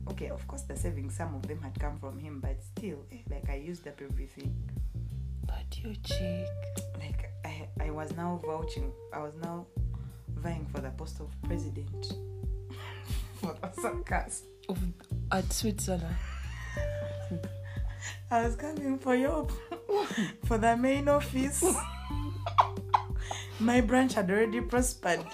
[0.09, 3.17] Okay, of course, the savings, some of them had come from him, but still, eh,
[3.29, 4.55] like I used up everything.
[5.45, 6.47] But you chick.
[6.99, 8.91] Like I, I was now vouching.
[9.13, 9.65] I was now
[10.37, 12.13] vying for the post of president
[13.41, 14.43] for the circus.
[14.69, 14.79] Of,
[15.31, 16.15] at Switzerland.
[18.29, 19.47] I was coming for you
[20.45, 21.63] for the main office.
[23.59, 25.25] My branch had already prospered.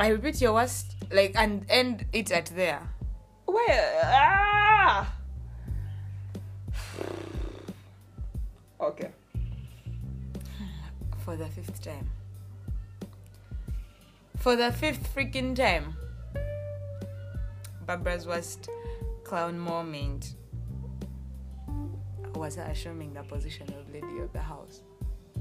[0.00, 2.80] I repeat your worst, like, and end it at there.
[3.44, 4.00] Where?
[4.02, 5.14] Ah!
[8.80, 9.10] Okay.
[11.22, 12.08] For the fifth time.
[14.38, 15.94] For the fifth freaking time.
[17.84, 18.70] Barbara's worst
[19.22, 20.36] clown moment
[22.34, 24.80] was assuming the position of lady of the house.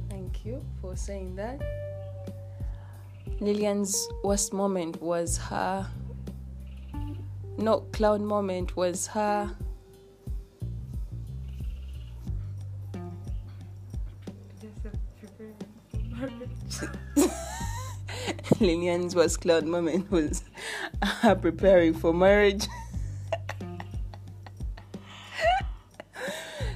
[0.10, 1.62] Thank you for saying that.
[3.42, 5.88] Lillian's worst moment was her.
[7.58, 9.56] No, clown moment was her.
[18.60, 20.44] Lillian's worst clown moment was
[21.02, 22.68] her preparing for marriage.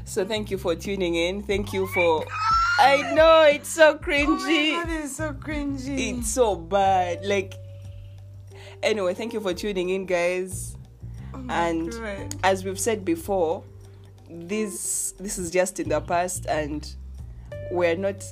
[0.05, 1.43] so thank you for tuning in.
[1.43, 2.23] Thank you for.
[2.79, 4.73] I know it's so cringy.
[4.73, 6.19] Oh this is so cringy.
[6.19, 7.25] it's so bad.
[7.25, 7.53] Like,
[8.81, 10.75] anyway, thank you for tuning in, guys.
[11.33, 12.35] Oh and God.
[12.43, 13.63] as we've said before,
[14.29, 16.95] this this is just in the past, and
[17.71, 18.23] we're not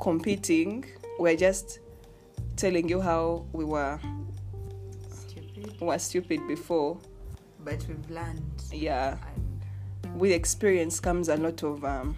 [0.00, 0.84] competing.
[1.18, 1.78] We're just
[2.56, 4.00] telling you how we were
[5.10, 5.80] stupid.
[5.80, 6.98] were stupid before.
[7.64, 8.42] But we've learned.
[8.72, 12.16] Yeah, And with experience comes a lot of um,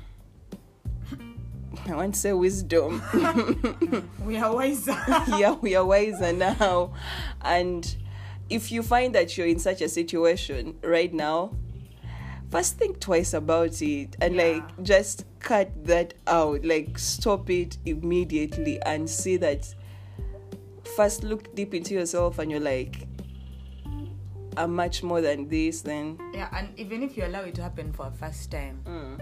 [1.86, 3.02] I want to say wisdom.
[4.24, 4.96] We are wiser.
[5.38, 6.92] yeah, we are wiser now.
[7.42, 7.94] And
[8.50, 11.52] if you find that you're in such a situation right now,
[12.50, 14.42] first think twice about it and Yeah.
[14.44, 16.64] like just cut that out.
[16.64, 19.74] Like stop it immediately and see that
[20.96, 23.06] first look deep into yourself and you're like,
[24.56, 27.92] I'm much more than this, then yeah, and even if you allow it to happen
[27.92, 29.20] for a first time, mm,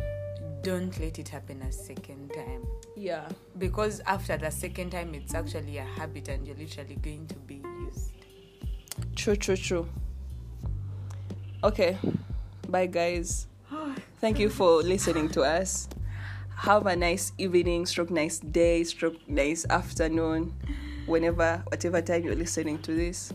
[0.63, 2.65] don't let it happen a second time.
[2.97, 3.29] yeah.
[3.59, 7.63] Because after the second time, it's actually a habit and you're literally going to be
[7.87, 8.13] used.
[9.17, 9.89] True, true, true.
[11.65, 11.99] Okay.
[12.69, 13.47] Bye, guys.
[14.21, 15.89] Thank you for listening to us.
[16.57, 20.55] Have a nice evening, stroke nice day, stroke nice afternoon,
[21.07, 23.33] whenever, whatever time you're listening to this.